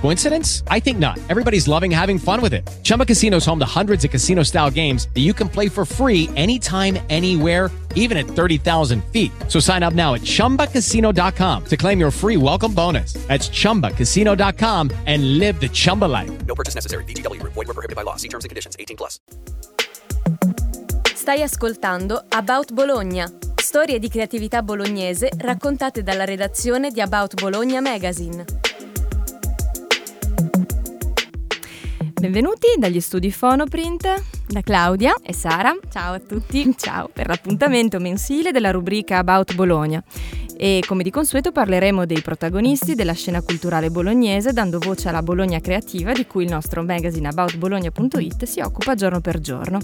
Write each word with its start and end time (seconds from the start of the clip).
Coincidence? 0.00 0.62
I 0.68 0.78
think 0.80 0.98
not. 0.98 1.18
Everybody's 1.28 1.66
loving 1.66 1.90
having 1.90 2.18
fun 2.18 2.40
with 2.40 2.54
it. 2.54 2.62
Chumba 2.82 3.04
Casino 3.04 3.38
is 3.38 3.44
home 3.44 3.58
to 3.58 3.66
hundreds 3.66 4.04
of 4.04 4.10
casino 4.10 4.44
style 4.44 4.70
games 4.70 5.08
that 5.14 5.22
you 5.22 5.34
can 5.34 5.48
play 5.48 5.68
for 5.68 5.84
free 5.84 6.30
anytime, 6.36 6.98
anywhere, 7.10 7.70
even 7.96 8.16
at 8.16 8.26
30,000 8.26 9.02
feet. 9.10 9.32
So 9.48 9.58
sign 9.58 9.82
up 9.82 9.94
now 9.94 10.14
at 10.14 10.20
chumbacasino.com 10.20 11.64
to 11.64 11.76
claim 11.76 11.98
your 11.98 12.12
free 12.12 12.36
welcome 12.36 12.72
bonus. 12.72 13.14
That's 13.26 13.48
chumbacasino.com 13.48 14.90
and 15.06 15.38
live 15.38 15.58
the 15.60 15.68
Chumba 15.68 16.04
life. 16.04 16.30
No 16.46 16.54
purchase 16.54 16.76
necessary. 16.76 17.02
VGW 17.04 17.40
Group. 17.40 17.54
Void 17.54 17.66
were 17.66 17.74
prohibited 17.74 17.96
by 17.96 18.02
law. 18.02 18.16
See 18.16 18.28
terms 18.28 18.44
and 18.44 18.50
conditions. 18.50 18.76
18 18.78 18.96
plus. 18.96 19.18
Stai 21.14 21.42
ascoltando 21.42 22.24
About 22.28 22.72
Bologna, 22.72 23.24
storie 23.56 23.98
di 23.98 24.08
creatività 24.08 24.62
bolognese 24.62 25.28
raccontate 25.38 26.04
dalla 26.04 26.24
redazione 26.24 26.90
di 26.90 27.00
About 27.00 27.40
Bologna 27.40 27.80
Magazine. 27.80 28.44
Benvenuti 32.18 32.68
dagli 32.78 32.98
studi 32.98 33.28
Phonoprint, 33.28 34.22
da 34.48 34.62
Claudia 34.62 35.16
e 35.22 35.34
Sara. 35.34 35.76
Ciao 35.90 36.14
a 36.14 36.18
tutti. 36.18 36.72
Ciao 36.74 37.10
per 37.12 37.26
l'appuntamento 37.26 38.00
mensile 38.00 38.52
della 38.52 38.70
rubrica 38.70 39.18
About 39.18 39.54
Bologna. 39.54 40.02
E 40.56 40.82
come 40.86 41.02
di 41.02 41.10
consueto 41.10 41.52
parleremo 41.52 42.06
dei 42.06 42.22
protagonisti 42.22 42.94
della 42.94 43.12
scena 43.12 43.42
culturale 43.42 43.90
bolognese 43.90 44.54
dando 44.54 44.78
voce 44.78 45.10
alla 45.10 45.22
Bologna 45.22 45.60
creativa 45.60 46.12
di 46.12 46.26
cui 46.26 46.44
il 46.44 46.50
nostro 46.50 46.82
magazine 46.82 47.28
aboutbologna.it 47.28 48.44
si 48.44 48.60
occupa 48.60 48.94
giorno 48.94 49.20
per 49.20 49.38
giorno. 49.38 49.78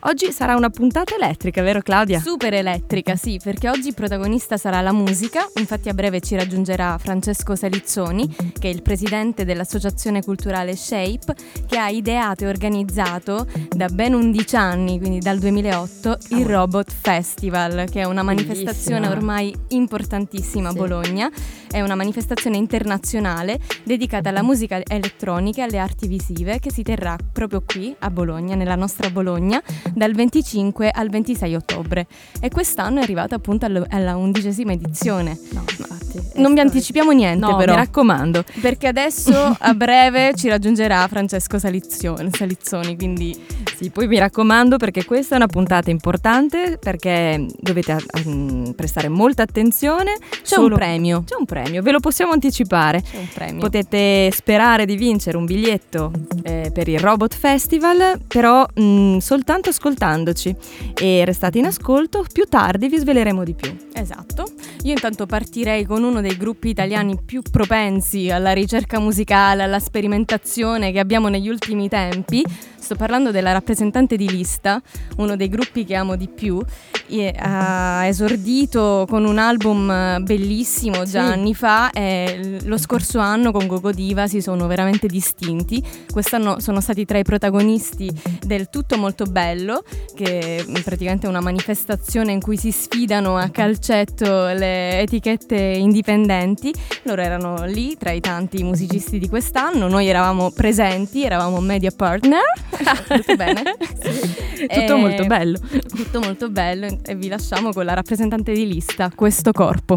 Oggi 0.00 0.30
sarà 0.30 0.54
una 0.54 0.70
puntata 0.70 1.14
elettrica, 1.14 1.62
vero 1.62 1.80
Claudia? 1.80 2.20
Super 2.20 2.54
elettrica, 2.54 3.16
sì, 3.16 3.40
perché 3.42 3.68
oggi 3.68 3.92
protagonista 3.92 4.56
sarà 4.56 4.80
la 4.80 4.92
musica. 4.92 5.48
Infatti 5.56 5.88
a 5.88 5.94
breve 5.94 6.20
ci 6.20 6.36
raggiungerà 6.36 6.96
Francesco 6.98 7.56
Salizzoni, 7.56 8.28
che 8.58 8.68
è 8.68 8.72
il 8.72 8.82
presidente 8.82 9.44
dell'associazione 9.44 10.22
culturale 10.22 10.76
Shape, 10.76 11.34
che 11.66 11.76
ha 11.78 11.88
ideato 11.88 12.44
e 12.44 12.48
organizzato 12.48 13.46
da 13.68 13.88
ben 13.88 14.14
11 14.14 14.56
anni, 14.56 14.98
quindi 14.98 15.18
dal 15.18 15.38
2008, 15.38 16.18
il 16.30 16.46
Robot 16.46 16.90
Festival, 16.90 17.88
che 17.90 18.00
è 18.00 18.04
una 18.04 18.22
manifestazione 18.22 19.00
Bellissima. 19.00 19.16
ormai 19.18 19.54
importantissima 19.68 20.68
a 20.68 20.72
Sì. 20.72 20.78
Bologna. 20.78 21.30
È 21.70 21.80
una 21.82 21.94
manifestazione 21.94 22.56
internazionale 22.56 23.58
dedicata 23.84 24.28
alla 24.30 24.42
musica 24.42 24.80
elettronica 24.86 25.60
e 25.60 25.64
alle 25.64 25.78
arti 25.78 26.06
visive 26.06 26.58
che 26.58 26.70
si 26.72 26.82
terrà 26.82 27.16
proprio 27.32 27.62
qui 27.66 27.94
a 27.98 28.10
Bologna, 28.10 28.54
nella 28.54 28.76
nostra 28.76 29.10
Bologna, 29.10 29.60
dal 29.92 30.12
25 30.14 30.90
al 30.90 31.10
26 31.10 31.54
ottobre. 31.54 32.06
E 32.40 32.48
quest'anno 32.48 33.00
è 33.00 33.02
arrivata 33.02 33.34
appunto 33.34 33.66
alla 33.66 34.16
undicesima 34.16 34.72
edizione. 34.72 35.38
No, 35.52 35.60
infatti. 35.60 35.95
È 36.32 36.40
Non 36.40 36.54
vi 36.54 36.60
anticipiamo 36.60 37.10
niente 37.12 37.46
No, 37.46 37.56
però. 37.56 37.72
mi 37.74 37.78
raccomando. 37.80 38.44
Perché 38.60 38.86
adesso 38.88 39.56
a 39.58 39.74
breve 39.74 40.32
ci 40.34 40.48
raggiungerà 40.48 41.06
Francesco 41.08 41.58
Salizzoni, 41.58 42.30
Salizzoni 42.32 42.96
quindi 42.96 43.38
Sì, 43.76 43.90
poi 43.90 44.06
mi 44.06 44.18
raccomando 44.18 44.78
perché 44.78 45.04
questa 45.04 45.34
è 45.34 45.36
una 45.36 45.48
puntata 45.48 45.90
importante 45.90 46.78
perché 46.80 47.46
dovete 47.60 47.98
mm, 48.26 48.70
prestare 48.70 49.08
molta 49.10 49.42
attenzione. 49.42 50.16
c'è 50.42 50.56
un 50.56 50.72
premio. 50.72 51.24
C'è 51.26 51.34
un 51.38 51.44
premio, 51.44 51.82
ve 51.82 51.90
lo 51.92 52.00
possiamo 52.00 52.32
anticipare. 52.32 53.02
C'è 53.02 53.18
un 53.18 53.28
premio. 53.34 53.60
Potete 53.60 54.30
sperare 54.32 54.86
di 54.86 54.96
vincere 54.96 55.36
un 55.36 55.44
biglietto 55.44 56.10
eh, 56.42 56.70
per 56.72 56.88
il 56.88 56.98
Robot 56.98 57.34
Festival, 57.34 58.18
però 58.26 58.66
mm, 58.80 59.18
soltanto 59.18 59.68
ascoltandoci. 59.68 60.56
E 60.94 61.26
restate 61.26 61.58
in 61.58 61.66
ascolto, 61.66 62.24
più 62.32 62.46
tardi 62.46 62.88
vi 62.88 62.96
sveleremo 62.96 63.44
di 63.44 63.52
più. 63.52 63.76
Esatto. 63.92 64.44
Io 64.84 64.92
intanto 64.92 65.26
partirei 65.26 65.84
con 65.84 66.02
uno 66.02 66.22
dei 66.22 66.38
gruppi 66.38 66.68
italiani 66.68 67.18
più 67.22 67.42
propensi 67.42 68.30
alla 68.30 68.52
ricerca 68.52 68.98
musicale, 68.98 69.64
alla 69.64 69.80
sperimentazione 69.80 70.92
che 70.92 70.98
abbiamo 70.98 71.28
negli 71.28 71.50
ultimi 71.50 71.90
tempi. 71.90 72.42
Sto 72.86 72.94
parlando 72.94 73.32
della 73.32 73.50
rappresentante 73.50 74.14
di 74.14 74.30
lista, 74.30 74.80
uno 75.16 75.34
dei 75.34 75.48
gruppi 75.48 75.84
che 75.84 75.96
amo 75.96 76.14
di 76.14 76.28
più. 76.28 76.62
E 77.08 77.34
ha 77.36 78.04
esordito 78.06 79.06
con 79.08 79.24
un 79.24 79.38
album 79.38 79.90
eh, 79.90 80.20
bellissimo 80.20 81.02
già 81.04 81.26
Sì. 81.26 81.32
anni 81.32 81.54
fa 81.54 81.90
e 81.90 82.58
lo 82.64 82.76
scorso 82.78 83.18
anno 83.18 83.50
con 83.50 83.66
Gogo 83.66 83.90
Diva 83.90 84.28
si 84.28 84.40
sono 84.40 84.68
veramente 84.68 85.08
distinti. 85.08 85.82
Quest'anno 86.10 86.60
sono 86.60 86.80
stati 86.80 87.04
tra 87.04 87.18
i 87.18 87.24
protagonisti 87.24 88.08
del 88.44 88.70
tutto 88.70 88.96
molto 88.96 89.24
bello, 89.24 89.82
che 90.14 90.64
è 90.64 90.82
praticamente 90.82 91.26
una 91.26 91.40
manifestazione 91.40 92.30
in 92.30 92.40
cui 92.40 92.56
si 92.56 92.70
sfidano 92.70 93.36
a 93.36 93.48
calcetto 93.48 94.46
le 94.46 95.00
etichette 95.00 95.56
indipendenti. 95.56 96.72
Loro 97.06 97.22
erano 97.22 97.64
lì 97.66 97.96
tra 97.96 98.10
i 98.10 98.18
tanti 98.18 98.64
musicisti 98.64 99.20
di 99.20 99.28
quest'anno, 99.28 99.86
noi 99.86 100.08
eravamo 100.08 100.50
presenti, 100.50 101.22
eravamo 101.22 101.60
media 101.60 101.92
partner. 101.94 102.40
Tutto 103.06 103.36
bene? 103.36 103.62
Tutto 103.78 104.66
E- 104.66 104.94
molto 104.94 105.24
bello. 105.24 105.56
Tutto 105.88 106.18
molto 106.18 106.50
bello 106.50 106.98
e 107.04 107.14
vi 107.14 107.28
lasciamo 107.28 107.72
con 107.72 107.84
la 107.84 107.94
rappresentante 107.94 108.52
di 108.52 108.66
lista, 108.66 109.08
questo 109.14 109.52
corpo. 109.52 109.96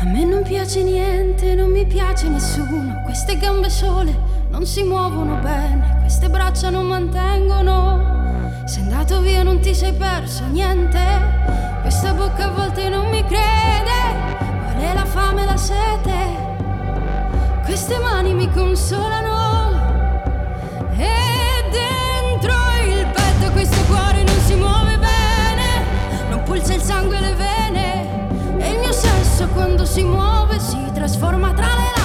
A 0.00 0.04
me 0.04 0.24
non 0.24 0.42
piace 0.42 0.82
niente, 0.82 1.54
non 1.54 1.70
mi 1.70 1.86
piace 1.86 2.28
nessuno. 2.28 3.00
Queste 3.04 3.38
gambe 3.38 3.70
sole 3.70 4.14
non 4.50 4.66
si 4.66 4.82
muovono 4.82 5.36
bene, 5.36 5.96
queste 6.00 6.28
braccia 6.28 6.68
non 6.68 6.84
mantengono. 6.86 8.62
Sei 8.66 8.82
andato 8.82 9.22
via, 9.22 9.42
non 9.42 9.60
ti 9.60 9.74
sei 9.74 9.94
perso 9.94 10.44
niente. 10.44 11.67
Questa 11.80 12.12
bocca 12.12 12.44
a 12.44 12.50
volte 12.50 12.88
non 12.88 13.08
mi 13.08 13.24
crede, 13.24 14.36
vuole 14.64 14.92
la 14.94 15.04
fame 15.04 15.42
e 15.42 15.46
la 15.46 15.56
sete. 15.56 16.46
Queste 17.64 17.98
mani 17.98 18.34
mi 18.34 18.50
consolano. 18.50 19.36
E 20.96 21.64
dentro 21.70 22.52
il 22.86 23.06
petto 23.06 23.50
questo 23.52 23.80
cuore 23.86 24.22
non 24.22 24.40
si 24.40 24.54
muove 24.54 24.98
bene, 24.98 25.84
non 26.28 26.42
pulsa 26.42 26.74
il 26.74 26.82
sangue 26.82 27.16
e 27.16 27.20
le 27.20 27.34
vene. 27.34 28.58
E 28.58 28.70
il 28.70 28.78
mio 28.78 28.92
sesso 28.92 29.46
quando 29.48 29.84
si 29.84 30.02
muove 30.02 30.58
si 30.58 30.78
trasforma 30.92 31.52
tra 31.52 31.66
le 31.66 31.72
labbra 31.72 31.97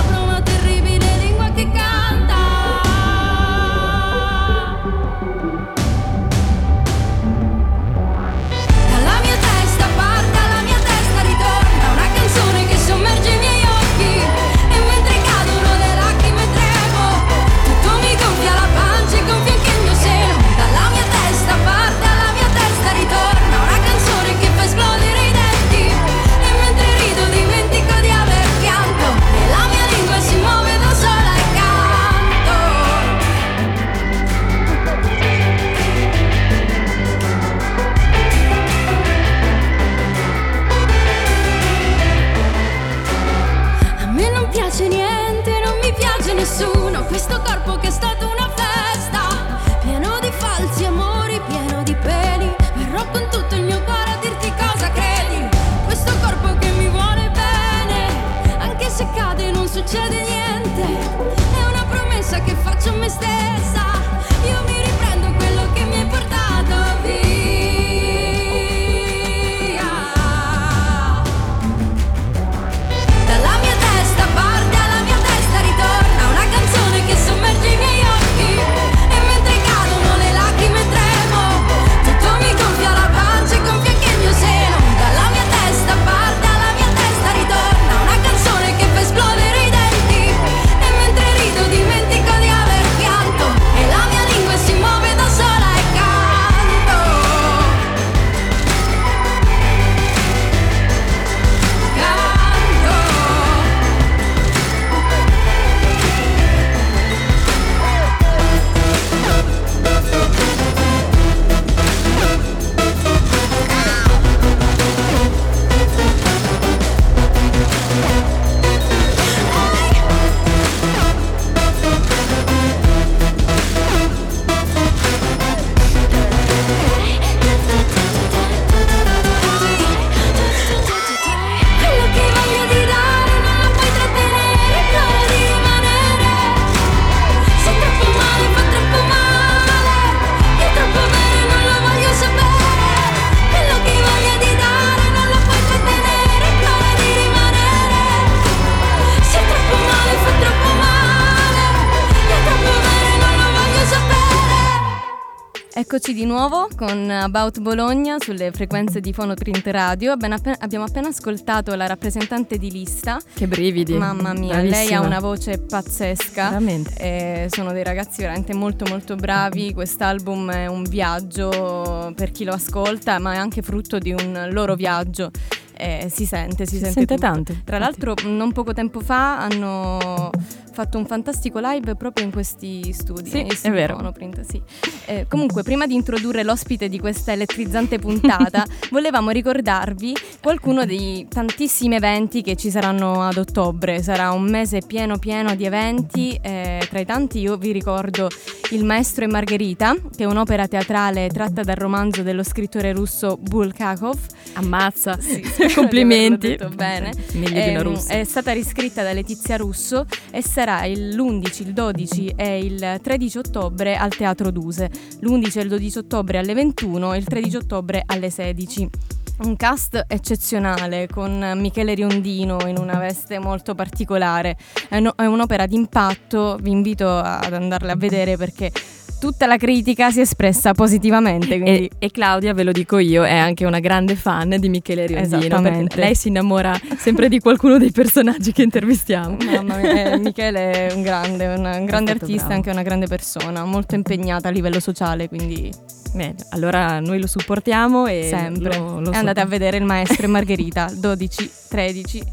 nuovo 156.50 156.68
con 156.76 157.10
About 157.10 157.62
Bologna 157.62 158.18
sulle 158.20 158.52
frequenze 158.52 159.00
di 159.00 159.14
Fonoprint 159.14 159.66
Radio. 159.68 160.12
Abbiamo 160.12 160.84
appena 160.84 161.08
ascoltato 161.08 161.74
la 161.74 161.88
rappresentante 161.88 162.58
di 162.58 162.70
lista. 162.70 163.18
Che 163.34 163.48
brividi. 163.48 163.94
Mamma 163.94 164.34
mia, 164.34 164.56
Bravissima. 164.56 164.78
lei 164.78 164.94
ha 164.94 165.00
una 165.00 165.22
voce 165.22 165.58
pazzesca. 165.58 166.50
Veramente. 166.50 166.96
Eh, 166.98 167.48
sono 167.50 167.72
dei 167.72 167.86
ragazzi 167.86 168.24
veramente 168.24 168.54
molto 168.54 168.84
molto 168.90 169.16
bravi. 169.16 169.74
Quest'album 169.74 170.52
è 170.52 170.68
un 170.68 170.84
viaggio 170.84 172.12
per 172.14 172.32
chi 172.32 172.44
lo 172.44 172.52
ascolta, 172.52 173.20
ma 173.20 173.36
è 173.36 173.38
anche 173.38 173.62
frutto 173.62 173.98
di 173.98 174.12
un 174.12 174.50
loro 174.52 174.76
viaggio. 174.76 175.32
Eh, 175.76 176.08
si 176.12 176.26
sente, 176.26 176.66
si, 176.66 176.76
si 176.76 176.84
sente, 176.84 176.94
sente 176.94 177.18
tanto. 177.18 177.56
Tra 177.64 177.78
l'altro, 177.78 178.14
non 178.26 178.52
poco 178.52 178.74
tempo 178.74 179.00
fa 179.00 179.40
hanno 179.40 180.32
fatto 180.74 180.98
un 180.98 181.06
fantastico 181.06 181.60
live 181.62 181.96
proprio 181.96 182.26
in 182.26 182.32
questi 182.32 182.92
studi. 182.94 183.30
Sì, 183.30 183.68
è 183.68 183.72
vero. 183.72 183.96
Monoprint, 183.96 184.42
sì. 184.42 184.62
eh, 185.06 185.26
comunque, 185.30 185.64
prima 185.64 185.86
di 185.86 185.94
introdurre 185.94 186.44
l'ospite 186.44 186.90
di 186.90 187.00
questa 187.00 187.32
elettrizzante 187.32 188.00
puntata, 188.00 188.66
volevamo 188.90 189.30
ricordarvi 189.30 190.16
qualcuno 190.42 190.86
dei 190.86 191.28
tantissimi 191.30 191.96
eventi 191.96 192.42
che 192.42 192.56
ci 192.56 192.70
saranno 192.70 193.22
ad 193.22 193.38
ottobre. 193.38 194.02
Sarà 194.02 194.32
un 194.32 194.50
mese 194.50 194.80
pieno 194.86 195.18
pieno 195.18 195.56
di 195.56 195.66
eventi. 195.66 196.38
Eh, 196.42 196.86
tra 196.90 197.00
i 197.00 197.06
tanti 197.06 197.40
io 197.40 197.56
vi 197.58 197.72
ricordo 197.72 198.28
Il 198.72 198.86
Maestro 198.86 199.26
e 199.26 199.28
Margherita, 199.28 199.96
che 200.16 200.24
è 200.24 200.26
un'opera 200.26 200.68
teatrale 200.68 201.28
tratta 201.30 201.62
dal 201.62 201.76
romanzo 201.76 202.24
dello 202.24 202.42
scrittore 202.44 202.92
russo 202.92 203.38
Bulgakov. 203.40 204.18
Ammazza. 204.54 205.18
Sì, 205.20 205.44
Complimenti. 205.76 206.50
Detto 206.50 206.70
bene. 206.70 207.12
Meglio 207.34 207.50
di 207.62 207.70
una 207.70 207.80
Ehm, 207.80 207.84
russa. 207.84 208.14
È 208.14 208.24
stata 208.24 208.52
riscritta 208.52 209.04
da 209.04 209.14
Letizia 209.14 209.58
Russo 209.58 210.06
e 210.32 210.42
sarà 210.42 210.86
il- 210.86 211.10
l'11, 211.16 211.62
il 211.62 211.74
12 211.74 212.34
e 212.36 212.60
il 212.66 213.00
13 213.02 213.38
ottobre 213.38 213.96
al 213.96 214.10
Teatro 214.16 214.50
Duse. 214.50 214.90
L'11 215.20 215.60
e 215.60 215.62
il 215.62 215.70
12 215.70 215.98
ottobre 216.00 216.38
alle 216.40 216.54
21 216.56 217.14
e 217.14 217.18
il 217.18 217.26
13 217.26 217.56
ottobre 217.58 218.02
alle 218.06 218.30
16. 218.32 218.90
Un 219.36 219.58
cast 219.58 220.06
eccezionale 220.08 221.08
con 221.08 221.54
Michele 221.56 221.96
Riondino 221.96 222.60
in 222.68 222.78
una 222.78 222.98
veste 222.98 223.40
molto 223.40 223.76
particolare. 223.76 224.56
È, 224.88 225.00
no- 225.00 225.16
è 225.16 225.26
un'opera 225.26 225.66
d'impatto, 225.66 226.58
vi 226.62 226.72
invito 226.72 227.10
ad 227.18 227.52
andarla 227.52 227.94
a 227.94 227.96
vedere 227.96 228.38
perché 228.38 228.72
tutta 229.20 229.46
la 229.48 229.58
critica 229.58 230.12
si 230.12 230.20
è 230.20 230.22
espressa 230.22 230.74
positivamente. 230.74 231.56
E, 231.56 231.90
e 231.98 232.12
Claudia, 232.12 232.54
ve 232.54 232.64
lo 232.64 232.72
dico 232.72 233.00
io, 233.00 233.24
è 233.24 233.36
anche 233.36 233.66
una 233.66 233.80
grande 233.80 234.16
fan 234.16 234.56
di 234.60 234.70
Michele 234.70 235.08
Riondino. 235.08 235.38
Esattamente. 235.38 235.98
Lei 235.98 236.14
si 236.14 236.28
innamora 236.28 236.80
sempre 236.98 237.28
di 237.28 237.40
qualcuno 237.40 237.78
dei 237.78 237.92
personaggi 237.92 238.52
che 238.52 238.62
intervistiamo. 238.62 239.38
Mamma 239.46 239.78
mia, 239.78 240.12
eh, 240.12 240.18
Michele 240.20 240.90
è 240.90 240.94
un 240.94 241.02
grande, 241.02 241.48
un, 241.48 241.66
un 241.66 241.86
grande 241.86 242.12
artista, 242.12 242.48
bravo. 242.48 242.54
anche 242.54 242.70
una 242.70 242.84
grande 242.84 243.08
persona, 243.08 243.66
molto 243.66 243.96
impegnata 243.96 244.50
a 244.50 244.52
livello 244.52 244.80
sociale, 244.80 245.28
quindi 245.28 245.72
Bene, 246.14 246.36
allora 246.50 247.00
noi 247.00 247.20
lo 247.20 247.28
supportiamo 247.28 248.06
e 248.06 248.28
sempre. 248.30 248.78
lo, 248.78 249.00
lo 249.00 249.12
andate 249.12 249.42
a 249.42 249.46
vedere 249.46 249.78
il 249.78 249.84
maestro 249.84 250.26
e 250.26 250.30
Margherita, 250.30 250.90
12, 250.94 251.52
13 251.70 252.24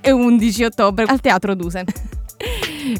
e 0.00 0.10
11 0.10 0.64
ottobre 0.64 1.04
al 1.04 1.20
Teatro 1.20 1.54
Duse. 1.54 1.84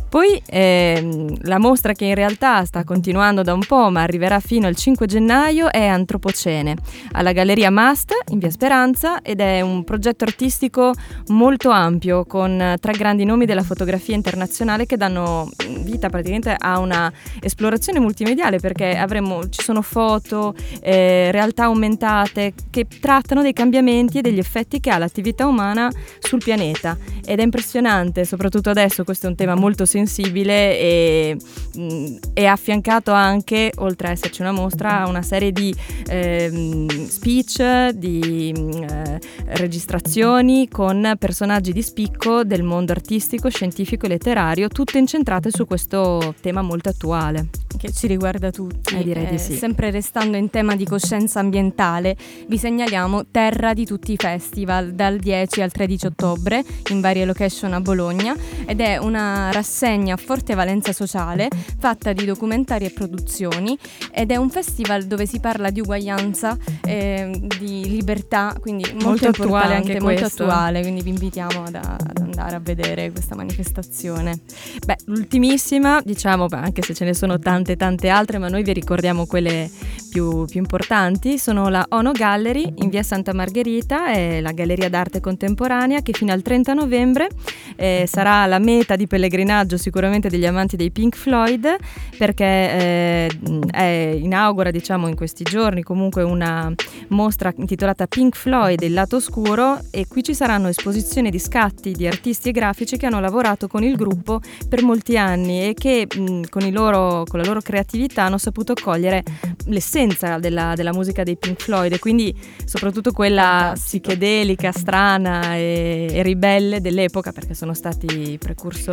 Poi 0.08 0.40
ehm, 0.46 1.36
la 1.42 1.58
mostra 1.58 1.92
che 1.92 2.06
in 2.06 2.14
realtà 2.14 2.64
sta 2.64 2.84
continuando 2.84 3.42
da 3.42 3.52
un 3.52 3.64
po' 3.66 3.90
ma 3.90 4.02
arriverà 4.02 4.40
fino 4.40 4.66
al 4.66 4.76
5 4.76 5.06
gennaio 5.06 5.70
è 5.70 5.84
Antropocene 5.84 6.76
alla 7.12 7.32
Galleria 7.32 7.70
Mast 7.70 8.12
in 8.30 8.38
Via 8.38 8.50
Speranza 8.50 9.20
ed 9.22 9.40
è 9.40 9.60
un 9.60 9.84
progetto 9.84 10.24
artistico 10.24 10.92
molto 11.28 11.70
ampio 11.70 12.24
con 12.24 12.76
tre 12.80 12.92
grandi 12.92 13.24
nomi 13.24 13.44
della 13.44 13.62
fotografia 13.62 14.14
internazionale 14.14 14.86
che 14.86 14.96
danno 14.96 15.50
vita 15.82 16.08
praticamente 16.08 16.54
a 16.56 16.78
una 16.78 17.12
esplorazione 17.40 18.00
multimediale 18.00 18.58
perché 18.58 18.96
avremo, 18.96 19.48
ci 19.48 19.62
sono 19.62 19.82
foto, 19.82 20.54
eh, 20.80 21.30
realtà 21.30 21.64
aumentate 21.64 22.54
che 22.70 22.86
trattano 23.00 23.42
dei 23.42 23.52
cambiamenti 23.52 24.18
e 24.18 24.22
degli 24.22 24.38
effetti 24.38 24.80
che 24.80 24.90
ha 24.90 24.98
l'attività 24.98 25.46
umana 25.46 25.90
sul 26.20 26.42
pianeta. 26.42 26.96
Ed 27.24 27.40
è 27.40 27.42
impressionante, 27.42 28.24
soprattutto 28.24 28.70
adesso 28.70 29.02
questo 29.04 29.23
è 29.26 29.28
un 29.28 29.36
tema 29.36 29.54
molto 29.54 29.84
sensibile 29.84 30.78
e 30.78 31.36
mh, 31.76 32.16
è 32.34 32.44
affiancato 32.44 33.12
anche, 33.12 33.72
oltre 33.76 34.08
a 34.08 34.10
esserci 34.10 34.40
una 34.40 34.52
mostra, 34.52 35.00
a 35.00 35.08
una 35.08 35.22
serie 35.22 35.52
di 35.52 35.74
ehm, 36.06 37.08
speech, 37.08 37.90
di 37.90 38.52
eh, 38.52 39.20
registrazioni 39.46 40.68
con 40.68 41.14
personaggi 41.18 41.72
di 41.72 41.82
spicco 41.82 42.44
del 42.44 42.62
mondo 42.62 42.92
artistico, 42.92 43.48
scientifico 43.48 44.06
e 44.06 44.10
letterario, 44.10 44.68
tutte 44.68 44.98
incentrate 44.98 45.50
su 45.50 45.66
questo 45.66 46.34
tema 46.40 46.62
molto 46.62 46.88
attuale. 46.88 47.48
che 47.76 47.92
ci 47.92 48.06
riguarda 48.06 48.50
tutti. 48.50 48.94
Eh, 48.94 49.02
direi 49.02 49.26
di 49.26 49.38
sì. 49.38 49.54
Sempre 49.54 49.90
restando 49.90 50.36
in 50.36 50.50
tema 50.50 50.76
di 50.76 50.84
coscienza 50.84 51.40
ambientale, 51.40 52.16
vi 52.46 52.56
segnaliamo 52.56 53.26
Terra 53.30 53.74
di 53.74 53.84
tutti 53.84 54.12
i 54.12 54.16
festival 54.16 54.92
dal 54.92 55.18
10 55.18 55.60
al 55.60 55.72
13 55.72 56.06
ottobre 56.06 56.64
in 56.90 57.00
varie 57.00 57.24
location 57.24 57.72
a 57.72 57.80
Bologna 57.80 58.34
ed 58.66 58.80
è 58.80 58.98
una 59.14 59.50
rassegna 59.52 60.14
a 60.14 60.16
forte 60.16 60.54
valenza 60.54 60.92
sociale 60.92 61.48
fatta 61.78 62.12
di 62.12 62.24
documentari 62.24 62.84
e 62.84 62.90
produzioni 62.90 63.78
ed 64.12 64.32
è 64.32 64.36
un 64.36 64.50
festival 64.50 65.04
dove 65.04 65.24
si 65.26 65.38
parla 65.38 65.70
di 65.70 65.80
uguaglianza, 65.80 66.56
eh, 66.84 67.30
di 67.58 67.88
libertà, 67.88 68.56
quindi 68.60 68.84
molto, 68.92 69.26
Molto 69.26 69.28
attuale 69.28 69.74
anche 69.76 70.00
molto 70.00 70.20
questo. 70.20 70.42
attuale, 70.42 70.80
quindi 70.80 71.02
vi 71.02 71.10
invitiamo 71.10 71.62
ad, 71.64 71.74
ad 71.76 72.18
andare 72.20 72.56
a 72.56 72.60
vedere 72.60 73.12
questa 73.12 73.36
manifestazione. 73.36 74.40
Beh, 74.84 74.96
l'ultimissima, 75.04 76.00
diciamo, 76.04 76.46
anche 76.50 76.82
se 76.82 76.92
ce 76.94 77.04
ne 77.04 77.14
sono 77.14 77.38
tante 77.38 77.76
tante 77.76 78.08
altre, 78.08 78.38
ma 78.38 78.48
noi 78.48 78.62
vi 78.64 78.72
ricordiamo 78.72 79.26
quelle 79.26 79.70
più, 80.10 80.44
più 80.46 80.58
importanti, 80.58 81.38
sono 81.38 81.68
la 81.68 81.86
Ono 81.90 82.10
Gallery 82.12 82.72
in 82.76 82.88
via 82.88 83.02
Santa 83.02 83.32
Margherita, 83.32 84.08
è 84.10 84.40
la 84.40 84.52
galleria 84.52 84.88
d'arte 84.88 85.20
contemporanea 85.20 86.00
che 86.02 86.12
fino 86.12 86.32
al 86.32 86.42
30 86.42 86.74
novembre 86.74 87.28
eh, 87.76 88.06
sarà 88.08 88.46
la 88.46 88.58
meta 88.58 88.96
di 88.96 89.03
pellegrinaggio 89.06 89.76
sicuramente 89.76 90.28
degli 90.28 90.46
amanti 90.46 90.76
dei 90.76 90.90
Pink 90.90 91.16
Floyd, 91.16 91.76
perché 92.16 92.44
eh, 92.44 93.30
è, 93.70 94.18
inaugura, 94.20 94.70
diciamo, 94.70 95.08
in 95.08 95.16
questi 95.16 95.44
giorni 95.44 95.82
comunque 95.82 96.22
una 96.22 96.72
mostra 97.08 97.52
intitolata 97.56 98.06
Pink 98.06 98.36
Floyd, 98.36 98.80
il 98.82 98.92
lato 98.92 99.16
oscuro, 99.16 99.78
e 99.90 100.06
qui 100.06 100.22
ci 100.22 100.34
saranno 100.34 100.68
esposizioni 100.68 101.30
di 101.30 101.38
scatti 101.38 101.92
di 101.92 102.06
artisti 102.06 102.50
e 102.50 102.52
grafici 102.52 102.96
che 102.96 103.06
hanno 103.06 103.20
lavorato 103.20 103.68
con 103.68 103.82
il 103.82 103.96
gruppo 103.96 104.40
per 104.68 104.82
molti 104.82 105.16
anni 105.16 105.68
e 105.68 105.74
che 105.74 106.06
mh, 106.06 106.42
con, 106.48 106.62
i 106.62 106.72
loro, 106.72 107.24
con 107.28 107.40
la 107.40 107.46
loro 107.46 107.60
creatività 107.60 108.24
hanno 108.24 108.38
saputo 108.38 108.74
cogliere 108.74 109.22
l'essenza 109.66 110.38
della, 110.38 110.74
della 110.74 110.92
musica 110.92 111.22
dei 111.22 111.36
Pink 111.36 111.60
Floyd 111.60 111.92
e 111.92 111.98
quindi 111.98 112.34
soprattutto 112.64 113.12
quella 113.12 113.72
psichedelica, 113.74 114.72
strana 114.72 115.56
e, 115.56 116.08
e 116.10 116.22
ribelle 116.22 116.80
dell'epoca 116.80 117.32
perché 117.32 117.54
sono 117.54 117.74
stati 117.74 118.32
i 118.32 118.38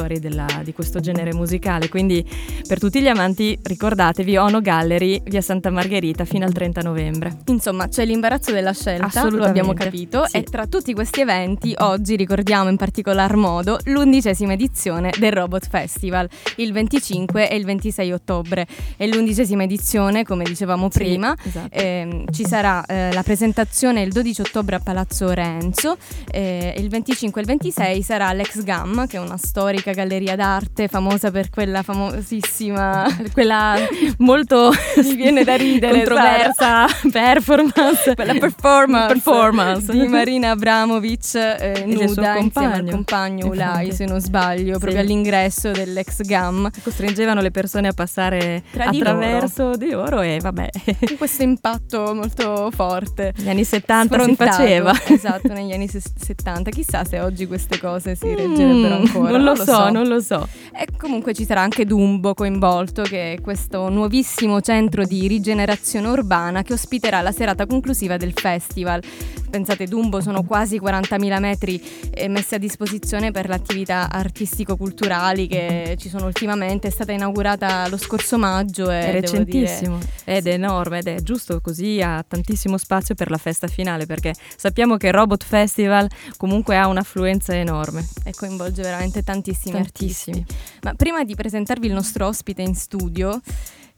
precursori 0.01 0.19
della- 0.19 0.61
di 0.63 0.73
questo 0.73 0.99
genere 0.99 1.33
musicale. 1.33 1.89
Quindi 1.89 2.25
per 2.67 2.79
tutti 2.79 3.01
gli 3.01 3.07
amanti 3.07 3.57
ricordatevi 3.61 4.37
Ono 4.37 4.61
Gallery, 4.61 5.21
via 5.25 5.41
Santa 5.41 5.69
Margherita 5.69 6.25
fino 6.25 6.45
al 6.45 6.51
30 6.53 6.81
novembre. 6.81 7.37
Insomma, 7.47 7.87
c'è 7.87 8.05
l'imbarazzo 8.05 8.51
della 8.51 8.73
scelta, 8.73 9.27
lo 9.29 9.43
abbiamo 9.43 9.73
capito, 9.73 10.25
Sì. 10.25 10.37
e 10.37 10.43
tra 10.43 10.65
tutti 10.67 10.93
questi 10.93 11.21
eventi 11.21 11.73
oggi 11.79 12.15
ricordiamo 12.15 12.69
in 12.69 12.77
particolar 12.77 13.35
modo 13.35 13.77
l'undicesima 13.85 14.53
edizione 14.53 15.11
del 15.19 15.31
Robot 15.31 15.67
Festival, 15.69 16.27
il 16.57 16.71
25 16.71 17.49
e 17.49 17.55
il 17.55 17.65
26 17.65 18.11
ottobre. 18.11 18.65
È 18.97 19.05
l'undicesima 19.07 19.63
edizione, 19.63 20.23
come 20.23 20.43
dicevamo 20.43 20.89
Sì, 20.91 20.97
prima. 20.99 21.35
esatto. 21.43 21.69
Ehm, 21.71 22.25
ci 22.31 22.45
sarà 22.45 22.83
eh, 22.85 23.11
la 23.13 23.23
presentazione 23.23 24.01
il 24.01 24.11
12 24.11 24.41
ottobre 24.41 24.75
a 24.75 24.79
Palazzo 24.79 25.31
Renzo 25.31 25.97
eh, 26.31 26.73
il 26.77 26.89
25 26.89 27.39
e 27.41 27.43
il 27.43 27.49
26 27.49 28.01
sarà 28.01 28.27
all'Ex 28.27 28.63
Gam, 28.63 29.07
che 29.07 29.17
è 29.17 29.19
una 29.19 29.37
storica 29.37 29.90
galleria 29.93 30.35
d'arte 30.35 30.87
famosa 30.87 31.31
per 31.31 31.49
quella 31.49 31.83
famosissima 31.83 33.05
quella 33.33 33.75
molto 34.17 34.71
Mi 35.01 35.15
viene 35.15 35.43
da 35.43 35.55
ridere, 35.55 35.93
controversa 36.03 36.85
performance 37.11 38.13
quella 38.15 38.33
performance, 38.33 39.07
Performance. 39.13 39.91
di 39.91 40.07
Marina 40.07 40.51
Abramovic 40.51 41.35
eh, 41.35 41.83
nuda 41.85 42.37
insieme 42.37 42.73
al 42.75 42.89
compagno. 42.89 43.47
Ulai 43.47 43.85
Infatti. 43.85 43.91
se 43.95 44.05
non 44.05 44.19
sbaglio 44.19 44.73
Sì. 44.73 44.79
proprio 44.79 44.99
all'ingresso 45.01 45.71
dell'ex 45.71 46.21
GAM 46.23 46.69
costringevano 46.83 47.41
le 47.41 47.51
persone 47.51 47.87
a 47.87 47.93
passare 47.93 48.63
Tra 48.71 48.89
di 48.89 48.99
attraverso 48.99 49.75
di 49.75 49.89
loro 49.91 50.21
e 50.21 50.39
vabbè 50.41 50.69
questo 51.17 51.43
impatto 51.43 52.13
molto 52.13 52.69
forte 52.73 53.33
negli 53.37 53.49
anni 53.49 53.63
70 53.63 54.13
Sfrontato. 54.19 54.51
si 54.51 54.57
faceva 54.57 54.93
esatto 55.07 55.53
negli 55.53 55.71
anni 55.73 55.87
ses- 55.87 56.13
70 56.17 56.69
chissà 56.71 57.03
se 57.03 57.19
oggi 57.19 57.47
queste 57.47 57.79
cose 57.79 58.15
si 58.15 58.27
reggerebbero 58.33 58.79
Mm, 58.91 59.05
ancora 59.05 59.29
non 59.31 59.43
lo, 59.43 59.55
so, 59.55 59.63
non 59.89 60.07
lo 60.07 60.19
so 60.19 60.47
E 60.73 60.87
comunque 60.97 61.33
ci 61.33 61.45
sarà 61.45 61.61
anche 61.61 61.85
Dumbo 61.85 62.33
coinvolto, 62.33 63.01
che 63.03 63.33
è 63.33 63.41
questo 63.41 63.89
nuovissimo 63.89 64.61
centro 64.61 65.03
di 65.05 65.27
rigenerazione 65.27 66.07
urbana 66.07 66.63
che 66.63 66.73
ospiterà 66.73 67.21
la 67.21 67.31
serata 67.31 67.65
conclusiva 67.65 68.17
del 68.17 68.33
festival. 68.33 69.01
Pensate, 69.49 69.85
Dumbo 69.85 70.21
sono 70.21 70.43
quasi 70.43 70.79
40.000 70.79 71.39
metri 71.39 72.09
eh, 72.13 72.29
messi 72.29 72.55
a 72.55 72.57
disposizione 72.57 73.31
per 73.31 73.49
le 73.49 73.55
attività 73.55 74.09
artistico-culturali 74.09 75.47
che 75.47 75.95
ci 75.99 76.07
sono 76.07 76.25
ultimamente. 76.25 76.87
È 76.87 76.91
stata 76.91 77.11
inaugurata 77.11 77.87
lo 77.89 77.97
scorso 77.97 78.37
maggio. 78.37 78.89
è 78.89 79.11
recentissimo 79.11 79.97
dire... 79.97 80.37
ed 80.37 80.47
è 80.47 80.53
enorme 80.53 80.99
ed 80.99 81.07
è 81.07 81.21
giusto 81.21 81.59
così 81.59 82.01
ha 82.01 82.23
tantissimo 82.25 82.77
spazio 82.77 83.13
per 83.13 83.29
la 83.29 83.37
festa 83.37 83.67
finale 83.67 84.05
perché 84.05 84.33
sappiamo 84.55 84.97
che 84.97 85.11
Robot 85.11 85.43
Festival 85.43 86.09
comunque 86.37 86.77
ha 86.77 86.87
un'affluenza 86.87 87.53
enorme 87.55 88.07
e 88.23 88.33
coinvolge 88.33 88.81
veramente 88.81 89.23
tantissimi, 89.23 89.70
tantissimi. 89.71 90.39
artisti. 90.39 90.55
Ma 90.83 90.93
prima 90.93 91.23
di 91.23 91.35
presentarvi 91.35 91.87
il 91.87 91.93
nostro 91.93 92.27
ospite 92.27 92.61
in 92.61 92.75
studio 92.75 93.39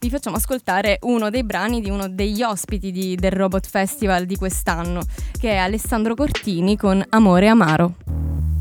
vi 0.04 0.10
facciamo 0.10 0.36
ascoltare 0.36 0.98
uno 1.02 1.30
dei 1.30 1.44
brani 1.44 1.80
di 1.80 1.88
uno 1.88 2.08
degli 2.08 2.42
ospiti 2.42 2.92
di, 2.92 3.14
del 3.14 3.32
Robot 3.32 3.66
Festival 3.66 4.26
di 4.26 4.36
quest'anno, 4.36 5.00
che 5.40 5.52
è 5.52 5.56
Alessandro 5.56 6.14
Cortini 6.14 6.76
con 6.76 7.02
Amore 7.08 7.48
Amaro. 7.48 8.53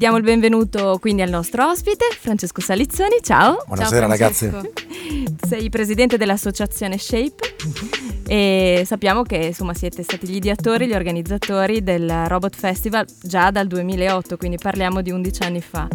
Diamo 0.00 0.16
il 0.16 0.22
benvenuto 0.22 0.96
quindi 0.98 1.20
al 1.20 1.28
nostro 1.28 1.68
ospite, 1.68 2.06
Francesco 2.18 2.62
Salizzoni. 2.62 3.18
Ciao. 3.20 3.62
Buonasera 3.66 4.00
Ciao, 4.00 4.08
ragazze. 4.08 4.72
Sei 5.46 5.68
presidente 5.68 6.16
dell'associazione 6.16 6.96
Shape 6.96 7.54
e 8.26 8.82
sappiamo 8.86 9.24
che 9.24 9.36
insomma 9.36 9.74
siete 9.74 10.02
stati 10.02 10.26
gli 10.26 10.36
ideatori, 10.36 10.86
gli 10.86 10.94
organizzatori 10.94 11.82
del 11.82 12.10
Robot 12.28 12.56
Festival 12.56 13.04
già 13.20 13.50
dal 13.50 13.66
2008, 13.66 14.38
quindi 14.38 14.56
parliamo 14.56 15.02
di 15.02 15.10
11 15.10 15.42
anni 15.42 15.60
fa. 15.60 15.86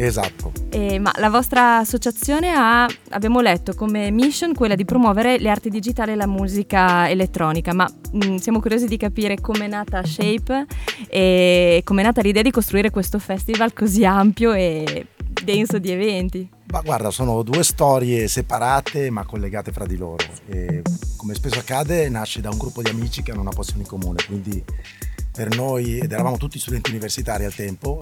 Esatto. 0.00 0.52
Eh, 0.70 1.00
ma 1.00 1.12
la 1.16 1.28
vostra 1.28 1.78
associazione 1.78 2.52
ha, 2.54 2.86
abbiamo 3.10 3.40
letto, 3.40 3.74
come 3.74 4.12
mission 4.12 4.54
quella 4.54 4.76
di 4.76 4.84
promuovere 4.84 5.38
le 5.38 5.50
arti 5.50 5.70
digitali 5.70 6.12
e 6.12 6.14
la 6.14 6.28
musica 6.28 7.10
elettronica, 7.10 7.74
ma 7.74 7.90
mh, 8.12 8.36
siamo 8.36 8.60
curiosi 8.60 8.86
di 8.86 8.96
capire 8.96 9.40
come 9.40 9.64
è 9.64 9.68
nata 9.68 10.04
Shape 10.04 10.66
e 11.08 11.80
come 11.82 12.02
è 12.02 12.04
nata 12.04 12.20
l'idea 12.20 12.42
di 12.42 12.52
costruire 12.52 12.90
questo 12.90 13.18
festival 13.18 13.72
così 13.72 14.04
ampio 14.04 14.52
e 14.52 15.08
denso 15.42 15.78
di 15.78 15.90
eventi. 15.90 16.48
Ma 16.70 16.80
guarda, 16.80 17.10
sono 17.10 17.42
due 17.42 17.64
storie 17.64 18.28
separate 18.28 19.10
ma 19.10 19.24
collegate 19.24 19.72
fra 19.72 19.84
di 19.84 19.96
loro. 19.96 20.24
E, 20.46 20.80
come 21.16 21.34
spesso 21.34 21.58
accade, 21.58 22.08
nasce 22.08 22.40
da 22.40 22.50
un 22.50 22.58
gruppo 22.58 22.82
di 22.82 22.90
amici 22.90 23.22
che 23.24 23.32
hanno 23.32 23.40
una 23.40 23.50
passione 23.50 23.82
in 23.82 23.88
comune, 23.88 24.22
quindi 24.26 24.62
per 25.32 25.56
noi, 25.56 25.98
ed 25.98 26.12
eravamo 26.12 26.36
tutti 26.36 26.58
studenti 26.60 26.90
universitari 26.90 27.44
al 27.44 27.54
tempo, 27.54 28.00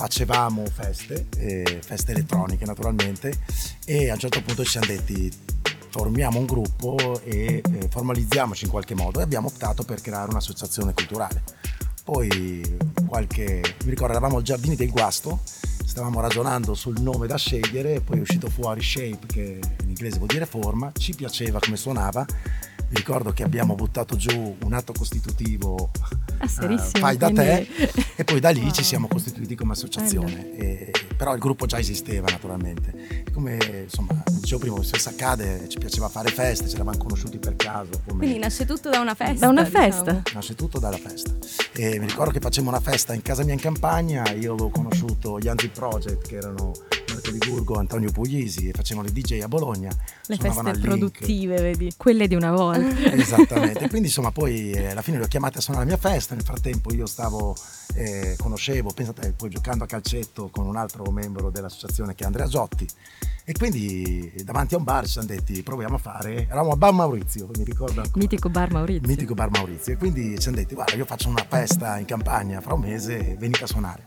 facevamo 0.00 0.64
feste, 0.64 1.26
eh, 1.36 1.80
feste 1.84 2.12
elettroniche 2.12 2.64
naturalmente, 2.64 3.38
e 3.84 4.08
a 4.08 4.14
un 4.14 4.18
certo 4.18 4.40
punto 4.40 4.64
ci 4.64 4.70
siamo 4.70 4.86
detti 4.86 5.30
formiamo 5.90 6.38
un 6.38 6.46
gruppo 6.46 7.20
e 7.22 7.60
eh, 7.62 7.88
formalizziamoci 7.90 8.64
in 8.64 8.70
qualche 8.70 8.94
modo 8.94 9.18
e 9.18 9.22
abbiamo 9.22 9.48
optato 9.48 9.82
per 9.82 10.00
creare 10.00 10.30
un'associazione 10.30 10.94
culturale. 10.94 11.42
Poi 12.02 12.78
qualche, 13.06 13.60
mi 13.84 13.90
ricordo 13.90 14.12
eravamo 14.12 14.38
al 14.38 14.42
Giardini 14.42 14.74
del 14.74 14.88
Guasto, 14.88 15.40
stavamo 15.84 16.18
ragionando 16.20 16.72
sul 16.72 16.98
nome 16.98 17.26
da 17.26 17.36
scegliere, 17.36 18.00
poi 18.00 18.18
è 18.18 18.20
uscito 18.22 18.48
fuori 18.48 18.80
Shape 18.80 19.26
che 19.26 19.60
in 19.82 19.88
inglese 19.88 20.16
vuol 20.16 20.28
dire 20.28 20.46
forma, 20.46 20.90
ci 20.96 21.14
piaceva 21.14 21.58
come 21.58 21.76
suonava 21.76 22.24
mi 22.90 22.96
ricordo 22.96 23.32
che 23.32 23.44
abbiamo 23.44 23.76
buttato 23.76 24.16
giù 24.16 24.56
un 24.64 24.72
atto 24.72 24.92
costitutivo 24.92 25.90
ah, 26.38 26.66
uh, 26.66 26.76
fai 26.76 27.16
da 27.16 27.30
te 27.30 27.68
e 28.16 28.24
poi 28.24 28.40
da 28.40 28.50
lì 28.50 28.62
wow. 28.62 28.72
ci 28.72 28.82
siamo 28.82 29.06
costituiti 29.06 29.54
come 29.54 29.72
associazione. 29.72 30.56
E, 30.56 30.90
però 31.16 31.32
il 31.34 31.38
gruppo 31.38 31.66
già 31.66 31.78
esisteva 31.78 32.26
naturalmente. 32.28 33.24
Come 33.32 33.84
insomma 33.84 34.20
dicevo 34.26 34.60
prima 34.60 34.82
spesso 34.82 35.08
accade 35.08 35.68
ci 35.68 35.78
piaceva 35.78 36.08
fare 36.08 36.30
feste 36.30 36.68
ci 36.68 36.74
eravamo 36.74 36.98
conosciuti 36.98 37.38
per 37.38 37.54
caso 37.54 37.90
come... 38.04 38.18
quindi 38.18 38.38
nasce 38.38 38.64
tutto 38.64 38.90
da 38.90 38.98
una 38.98 39.14
festa 39.14 39.46
da 39.46 39.48
una 39.48 39.64
festa. 39.64 40.02
Diciamo. 40.02 40.22
nasce 40.34 40.54
tutto 40.56 40.80
dalla 40.80 40.98
festa. 40.98 41.30
E 41.72 41.96
mi 42.00 42.06
ricordo 42.06 42.32
che 42.32 42.40
facemmo 42.40 42.70
una 42.70 42.80
festa 42.80 43.14
in 43.14 43.22
casa 43.22 43.44
mia 43.44 43.54
in 43.54 43.60
campagna 43.60 44.28
io 44.32 44.54
avevo 44.54 44.70
conosciuto 44.70 45.38
gli 45.38 45.46
Anti 45.46 45.68
Project 45.68 46.26
che 46.26 46.36
erano 46.36 46.72
Ligurgo, 47.30 47.78
Antonio 47.78 48.10
Puglisi 48.10 48.68
e 48.68 48.72
facevano 48.72 49.08
i 49.08 49.12
DJ 49.12 49.40
a 49.40 49.48
Bologna. 49.48 49.90
Le 50.26 50.36
feste 50.36 50.78
produttive, 50.78 51.60
vedi, 51.60 51.92
quelle 51.96 52.28
di 52.28 52.34
una 52.34 52.52
volta. 52.52 52.88
Esattamente, 53.12 53.88
quindi 53.88 54.08
insomma 54.08 54.30
poi 54.30 54.70
eh, 54.72 54.90
alla 54.90 55.02
fine 55.02 55.18
li 55.18 55.24
ho 55.24 55.28
chiamati 55.28 55.58
a 55.58 55.60
suonare 55.60 55.86
la 55.86 55.96
mia 55.96 56.00
festa, 56.00 56.34
nel 56.34 56.44
frattempo 56.44 56.92
io 56.92 57.06
stavo, 57.06 57.56
eh, 57.94 58.36
conoscevo, 58.38 58.92
pensate, 58.92 59.32
poi 59.36 59.50
giocando 59.50 59.84
a 59.84 59.86
calcetto 59.86 60.48
con 60.50 60.66
un 60.66 60.76
altro 60.76 61.10
membro 61.10 61.50
dell'associazione 61.50 62.14
che 62.14 62.24
è 62.24 62.26
Andrea 62.26 62.46
Giotti 62.46 62.86
e 63.44 63.52
quindi 63.52 64.32
davanti 64.44 64.74
a 64.74 64.78
un 64.78 64.84
bar 64.84 65.04
ci 65.06 65.12
siamo 65.12 65.26
detti 65.26 65.62
proviamo 65.62 65.96
a 65.96 65.98
fare, 65.98 66.46
eravamo 66.46 66.72
a 66.72 66.76
Bar 66.76 66.92
Maurizio, 66.92 67.48
mi 67.56 67.64
ricordo 67.64 68.00
ancora. 68.00 68.18
Mitico 68.22 68.48
Bar 68.48 68.70
Maurizio. 68.70 69.08
Mitico 69.08 69.34
Bar 69.34 69.50
Maurizio 69.50 69.92
e 69.92 69.96
quindi 69.96 70.34
ci 70.36 70.42
siamo 70.42 70.56
detti 70.56 70.74
guarda 70.74 70.94
io 70.94 71.04
faccio 71.04 71.28
una 71.28 71.44
festa 71.48 71.98
in 71.98 72.04
campagna 72.04 72.60
fra 72.60 72.74
un 72.74 72.80
mese, 72.80 73.36
venite 73.38 73.64
a 73.64 73.66
suonare 73.66 74.06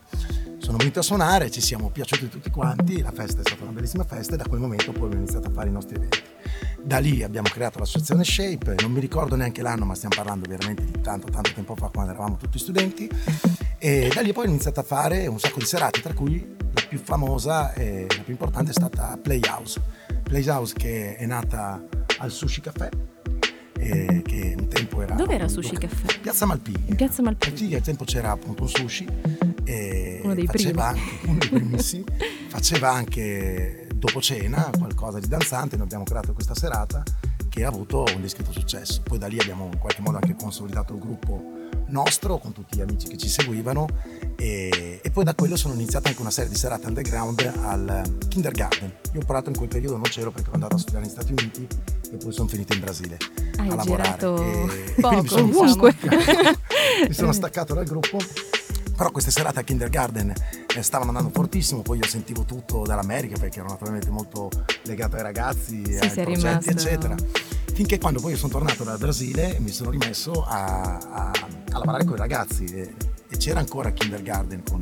sono 0.63 0.77
venuti 0.77 0.97
a 0.97 1.01
suonare, 1.01 1.51
ci 1.51 1.59
siamo 1.59 1.89
piaciuti 1.89 2.29
tutti 2.29 2.49
quanti, 2.49 3.01
la 3.01 3.11
festa 3.11 3.41
è 3.41 3.43
stata 3.43 3.63
una 3.63 3.73
bellissima 3.73 4.05
festa 4.05 4.35
e 4.35 4.37
da 4.37 4.45
quel 4.47 4.61
momento 4.61 4.93
poi 4.93 5.07
abbiamo 5.07 5.23
iniziato 5.23 5.49
a 5.49 5.51
fare 5.51 5.67
i 5.67 5.73
nostri 5.73 5.95
eventi. 5.95 6.21
Da 6.81 6.99
lì 6.99 7.21
abbiamo 7.21 7.49
creato 7.49 7.79
l'associazione 7.79 8.23
Shape, 8.23 8.75
non 8.79 8.93
mi 8.93 9.01
ricordo 9.01 9.35
neanche 9.35 9.61
l'anno, 9.61 9.83
ma 9.83 9.93
stiamo 9.93 10.15
parlando 10.15 10.47
veramente 10.47 10.85
di 10.85 11.01
tanto, 11.01 11.27
tanto 11.29 11.51
tempo 11.53 11.75
fa 11.75 11.89
quando 11.89 12.13
eravamo 12.13 12.37
tutti 12.37 12.57
studenti 12.57 13.09
e 13.77 14.09
da 14.13 14.21
lì 14.21 14.31
poi 14.31 14.45
ho 14.45 14.49
iniziato 14.49 14.79
a 14.79 14.83
fare 14.83 15.27
un 15.27 15.37
sacco 15.37 15.59
di 15.59 15.65
serate, 15.65 15.99
tra 15.99 16.13
cui 16.13 16.55
la 16.57 16.81
più 16.87 16.97
famosa 16.97 17.73
e 17.73 18.05
la 18.07 18.23
più 18.23 18.31
importante 18.31 18.71
è 18.71 18.73
stata 18.73 19.19
Playhouse. 19.21 19.81
Playhouse 20.23 20.73
che 20.75 21.17
è 21.17 21.25
nata 21.25 21.83
al 22.19 22.31
Sushi 22.31 22.61
Café, 22.61 22.89
che 23.73 24.55
un 24.57 24.67
tempo 24.69 25.01
era... 25.01 25.13
Dove 25.15 25.33
era 25.33 25.49
Sushi 25.49 25.77
Café? 25.77 26.19
Piazza 26.21 26.45
Malpighi. 26.45 26.83
In 26.85 26.95
Piazza 26.95 27.21
Malpighi. 27.21 27.75
Al 27.75 27.81
tempo 27.81 28.05
c'era 28.05 28.31
appunto 28.31 28.63
un 28.63 28.69
sushi 28.69 29.05
e 29.63 30.19
uno 30.23 30.33
dei 30.33 30.45
faceva 30.45 30.91
primi. 30.91 31.07
anche, 31.07 31.27
uno 31.27 31.37
dei 31.39 31.49
primissimi, 31.49 32.03
faceva 32.49 32.91
anche 32.91 33.87
dopo 33.95 34.21
cena 34.21 34.69
qualcosa 34.77 35.19
di 35.19 35.27
danzante, 35.27 35.75
noi 35.75 35.85
abbiamo 35.85 36.03
creato 36.03 36.33
questa 36.33 36.55
serata 36.55 37.03
che 37.53 37.63
ha 37.63 37.67
avuto 37.67 38.03
un 38.15 38.21
discreto 38.21 38.51
successo. 38.51 39.01
Poi 39.03 39.19
da 39.19 39.27
lì 39.27 39.37
abbiamo 39.39 39.69
in 39.71 39.77
qualche 39.77 40.01
modo 40.01 40.17
anche 40.17 40.35
consolidato 40.35 40.93
il 40.93 40.99
gruppo 40.99 41.61
nostro 41.87 42.39
con 42.39 42.51
tutti 42.51 42.77
gli 42.77 42.81
amici 42.81 43.07
che 43.07 43.17
ci 43.17 43.27
seguivano 43.27 43.87
e, 44.35 44.99
e, 45.03 45.11
poi 45.11 45.23
da 45.23 45.35
quello 45.35 45.55
sono 45.55 45.75
iniziate 45.75 46.07
anche 46.09 46.21
una 46.21 46.31
serie 46.31 46.49
di 46.49 46.55
serate 46.55 46.87
underground 46.87 47.53
al 47.61 48.17
kindergarten. 48.27 48.91
Io 49.13 49.19
ho 49.21 49.25
parlato 49.25 49.49
in 49.49 49.55
quel 49.55 49.69
periodo, 49.69 49.97
non 49.97 50.03
c'ero 50.03 50.31
perché 50.31 50.47
ero 50.47 50.55
andato 50.55 50.75
a 50.75 50.79
studiare 50.79 51.05
negli 51.05 51.13
Stati 51.13 51.31
Uniti 51.31 51.67
e 52.11 52.17
poi 52.17 52.31
sono 52.33 52.47
finito 52.47 52.73
in 52.73 52.79
Brasile 52.79 53.17
Hai 53.57 53.69
a 53.69 53.75
lavorare. 53.75 54.17
girato 54.17 54.35
E, 54.41 54.93
poco, 54.99 55.15
e 55.15 55.23
quindi 55.27 55.51
mi 55.51 55.57
sono, 55.57 55.89
diciamo. 55.89 56.51
mi 57.07 57.13
sono 57.13 57.31
staccato 57.31 57.73
dal 57.75 57.85
gruppo 57.85 58.17
però 58.95 59.11
queste 59.11 59.31
serate 59.31 59.59
a 59.59 59.63
kindergarten 59.63 60.33
eh, 60.75 60.81
stavano 60.81 61.09
andando 61.09 61.31
fortissimo, 61.33 61.81
poi 61.81 61.97
io 61.99 62.07
sentivo 62.07 62.43
tutto 62.43 62.83
dall'America 62.83 63.37
perché 63.39 63.59
ero 63.59 63.69
naturalmente 63.69 64.09
molto 64.09 64.49
legato 64.83 65.15
ai 65.15 65.21
ragazzi, 65.23 65.83
Sì, 65.85 65.93
ai 65.93 66.09
progetti, 66.11 66.33
rimasto- 66.33 66.69
eccetera. 66.69 67.15
Finché 67.73 67.97
quando 67.97 68.19
poi 68.21 68.35
sono 68.35 68.51
tornato 68.51 68.83
dal 68.83 68.99
Brasile 68.99 69.57
mi 69.59 69.69
sono 69.71 69.89
rimesso 69.89 70.43
a, 70.45 70.97
a- 70.97 71.31
a 71.31 71.77
lavorare 71.79 72.03
con 72.05 72.13
i 72.13 72.19
ragazzi 72.19 72.65
e, 72.65 72.93
e 73.29 73.37
c'era 73.37 73.59
ancora 73.59 73.91
kindergarten 73.91 74.61
con, 74.63 74.81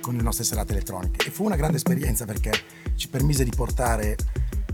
con 0.00 0.16
le 0.16 0.22
nostre 0.22 0.42
serate 0.44 0.72
elettroniche 0.72 1.24
e 1.26 1.30
fu 1.30 1.44
una 1.44 1.54
grande 1.54 1.76
esperienza 1.76 2.24
perché 2.24 2.50
ci 2.96 3.08
permise 3.08 3.44
di 3.44 3.52
portare 3.54 4.16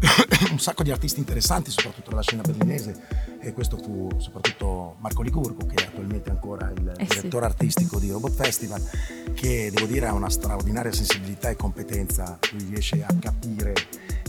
un 0.51 0.59
sacco 0.59 0.83
di 0.83 0.91
artisti 0.91 1.21
interessanti, 1.21 1.71
soprattutto 1.71 2.11
dalla 2.11 2.23
scena 2.23 2.43
berlinese, 2.43 3.01
e 3.41 3.53
questo 3.53 3.77
fu 3.77 4.09
soprattutto 4.19 4.97
Marco 5.01 5.23
Ligurgo, 5.23 5.67
che 5.67 5.83
è 5.83 5.87
attualmente 5.87 6.31
ancora 6.31 6.71
il 6.71 6.93
Eh 6.97 7.07
sì. 7.09 7.17
direttore 7.17 7.47
artistico 7.47 7.99
di 7.99 8.11
Robot 8.11 8.33
Festival, 8.33 8.83
che 9.35 9.71
devo 9.73 9.87
dire 9.87 10.07
ha 10.07 10.13
una 10.13 10.31
straordinaria 10.31 10.93
sensibilità 10.93 11.49
e 11.51 11.57
competenza, 11.57 12.39
lui 12.53 12.65
riesce 12.71 13.03
a 13.07 13.15
capire 13.19 13.73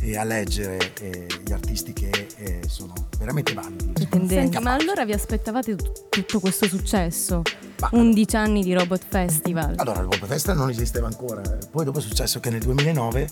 e 0.01 0.17
a 0.17 0.23
leggere 0.25 0.93
eh, 0.99 1.27
gli 1.45 1.51
artisti 1.53 1.93
che 1.93 2.27
eh, 2.35 2.61
sono 2.67 2.93
veramente 3.17 3.53
validi. 3.53 3.93
Senti, 4.27 4.59
ma 4.59 4.73
allora 4.73 5.05
vi 5.05 5.13
aspettavate 5.13 5.75
tut- 5.75 6.09
tutto 6.09 6.39
questo 6.41 6.67
successo? 6.67 7.41
Ma- 7.79 7.89
11 7.93 8.35
anni 8.35 8.63
di 8.63 8.73
Robot 8.73 9.01
Festival. 9.07 9.75
Allora, 9.77 9.99
il 9.99 10.03
Robot 10.09 10.25
Festival 10.27 10.57
non 10.57 10.69
esisteva 10.69 11.07
ancora, 11.07 11.41
poi 11.71 11.85
dopo 11.85 11.99
è 11.99 12.01
successo 12.01 12.39
che 12.41 12.49
nel 12.49 12.61
2009, 12.61 13.29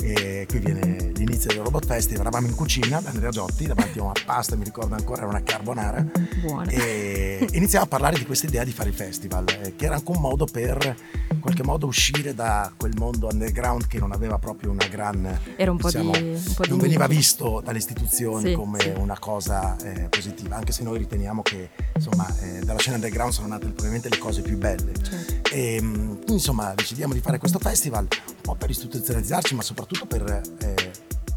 e 0.00 0.46
qui 0.48 0.58
viene 0.60 1.07
l'inizio 1.28 1.52
del 1.52 1.62
Robot 1.62 1.84
Festival, 1.84 2.22
eravamo 2.22 2.46
in 2.46 2.54
cucina 2.54 3.00
da 3.00 3.10
Andrea 3.10 3.30
Giotti, 3.30 3.66
davanti 3.66 3.98
a 3.98 4.02
una 4.04 4.12
pasta, 4.24 4.56
mi 4.56 4.64
ricordo 4.64 4.94
ancora, 4.94 5.18
era 5.18 5.28
una 5.28 5.42
carbonara, 5.42 6.06
Buona. 6.40 6.70
e 6.70 7.46
iniziamo 7.52 7.84
a 7.84 7.88
parlare 7.88 8.16
di 8.16 8.24
questa 8.24 8.46
idea 8.46 8.64
di 8.64 8.72
fare 8.72 8.88
il 8.88 8.94
festival, 8.94 9.44
eh, 9.48 9.76
che 9.76 9.84
era 9.84 9.96
anche 9.96 10.10
un 10.10 10.20
modo 10.20 10.46
per 10.46 10.96
in 11.30 11.40
qualche 11.40 11.62
modo 11.62 11.86
uscire 11.86 12.34
da 12.34 12.72
quel 12.76 12.94
mondo 12.96 13.28
underground 13.30 13.86
che 13.86 13.98
non 13.98 14.12
aveva 14.12 14.38
proprio 14.38 14.70
una 14.70 14.86
gran... 14.86 15.38
Era 15.56 15.70
un 15.70 15.76
po' 15.76 15.88
diciamo, 15.88 16.12
di, 16.12 16.18
un 16.18 16.54
po' 16.54 16.62
di 16.62 16.68
non 16.70 16.78
veniva 16.78 17.04
nicchia. 17.04 17.18
visto 17.18 17.60
dalle 17.62 17.78
istituzioni 17.78 18.48
Sì, 18.48 18.52
come 18.54 18.80
sì. 18.80 18.92
una 18.96 19.18
cosa 19.18 19.76
eh, 19.82 20.08
positiva, 20.08 20.56
anche 20.56 20.72
se 20.72 20.82
noi 20.82 20.98
riteniamo 20.98 21.42
che 21.42 21.70
insomma 21.94 22.26
eh, 22.40 22.60
dalla 22.64 22.78
scena 22.78 22.96
underground 22.96 23.32
sono 23.32 23.48
nate 23.48 23.66
probabilmente 23.66 24.08
le 24.08 24.18
cose 24.18 24.40
più 24.40 24.56
belle. 24.56 24.92
Certo. 25.00 25.54
E, 25.54 25.76
quindi, 25.78 26.32
insomma 26.32 26.72
decidiamo 26.74 27.12
di 27.12 27.20
fare 27.20 27.38
questo 27.38 27.58
festival 27.58 28.06
un 28.26 28.40
po' 28.40 28.54
per 28.54 28.70
istituzionalizzarci, 28.70 29.54
ma 29.54 29.62
soprattutto 29.62 30.06
per 30.06 30.40
eh, 30.58 30.87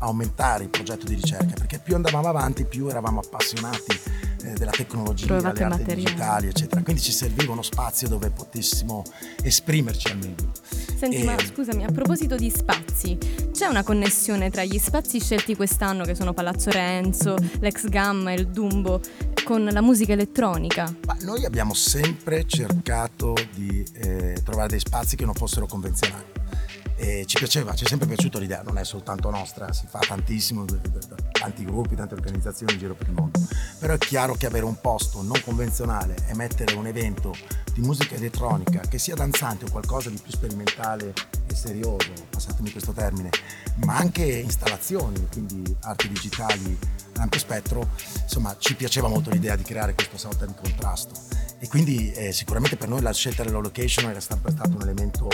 aumentare 0.02 0.64
il 0.64 0.70
progetto 0.70 1.06
di 1.06 1.16
ricerca, 1.16 1.54
perché 1.54 1.80
più 1.80 1.96
andavamo 1.96 2.28
avanti, 2.28 2.66
più 2.66 2.88
eravamo 2.88 3.20
appassionati 3.20 4.00
eh, 4.44 4.54
della 4.54 4.72
tecnologia, 4.72 5.36
delle 5.36 5.48
arti 5.48 5.64
materiale. 5.64 5.94
digitali, 5.96 6.48
eccetera. 6.48 6.82
Quindi 6.82 7.02
ci 7.02 7.12
serviva 7.12 7.52
uno 7.52 7.62
spazio 7.62 8.08
dove 8.08 8.30
potessimo 8.30 9.04
esprimerci 9.44 10.08
al 10.12 10.18
meglio. 10.18 10.52
Senti, 10.98 11.18
E- 11.18 11.24
ma 11.24 11.36
scusami, 11.38 11.84
a 11.84 11.92
proposito 11.92 12.36
di 12.36 12.50
spazi, 12.50 13.18
c'è 13.52 13.68
una 13.68 13.84
connessione 13.84 14.50
tra 14.50 14.64
gli 14.64 14.78
spazi 14.78 15.20
scelti 15.20 15.56
quest'anno, 15.56 16.04
che 16.04 16.16
sono 16.16 16.34
Palazzo 16.34 16.70
Renzo, 16.70 17.36
l'ex 17.60 17.88
Gamma 17.88 18.32
e 18.32 18.36
il 18.36 18.48
Dumbo, 18.48 19.02
con 19.44 19.64
la 19.64 19.82
musica 19.82 20.14
elettronica? 20.14 20.94
Ma 21.06 21.18
noi 21.22 21.46
abbiamo 21.46 21.74
sempre 21.74 22.46
cercato 22.46 23.36
di 23.54 23.84
eh, 23.94 24.38
trovare 24.44 24.70
dei 24.70 24.80
spazi 24.80 25.16
che 25.16 25.26
non 25.26 25.34
fossero 25.34 25.66
convenzionali. 25.66 26.40
E 27.04 27.26
ci 27.26 27.38
piaceva, 27.38 27.74
ci 27.74 27.84
è 27.84 27.88
sempre 27.88 28.06
piaciuta 28.06 28.38
l'idea, 28.38 28.62
non 28.62 28.78
è 28.78 28.86
soltanto 28.86 29.32
nostra, 29.32 29.74
si 29.74 29.88
fa 29.88 29.98
tantissimo 29.98 30.66
tanti 31.32 31.66
gruppi, 31.66 31.96
tante 31.96 32.14
organizzazioni 32.14 32.74
in 32.74 32.78
giro 32.78 32.94
per 32.94 33.08
il 33.08 33.14
mondo. 33.14 33.40
Però 33.80 33.92
è 33.92 33.98
chiaro 33.98 34.36
che 34.36 34.46
avere 34.46 34.66
un 34.66 34.80
posto 34.80 35.24
non 35.24 35.42
convenzionale 35.44 36.16
e 36.28 36.36
mettere 36.36 36.76
un 36.76 36.86
evento 36.86 37.34
di 37.74 37.82
musica 37.82 38.14
elettronica, 38.14 38.82
che 38.82 39.00
sia 39.00 39.16
danzante 39.16 39.66
o 39.66 39.72
qualcosa 39.72 40.12
di 40.12 40.20
più 40.22 40.32
sperimentale 40.32 41.14
e 41.48 41.56
serioso, 41.56 42.14
passatemi 42.30 42.72
questo 42.72 42.92
termine, 42.92 43.32
ma 43.78 43.98
anche 43.98 44.24
installazioni, 44.24 45.28
quindi 45.32 45.76
arti 45.82 46.08
digitali 46.08 46.78
ampio 47.16 47.40
spettro, 47.40 47.90
insomma 48.22 48.56
ci 48.60 48.76
piaceva 48.76 49.08
molto 49.08 49.32
l'idea 49.32 49.56
di 49.56 49.64
creare 49.64 49.96
questo 49.96 50.20
sorta 50.20 50.46
di 50.46 50.54
contrasto. 50.54 51.20
E 51.58 51.68
quindi 51.68 52.12
eh, 52.12 52.32
sicuramente 52.32 52.78
per 52.78 52.90
noi 52.90 53.02
la 53.02 53.14
scelta 53.14 53.44
della 53.44 53.60
location 53.60 54.08
era 54.08 54.20
sempre 54.20 54.52
stato 54.52 54.76
un 54.76 54.82
elemento 54.82 55.30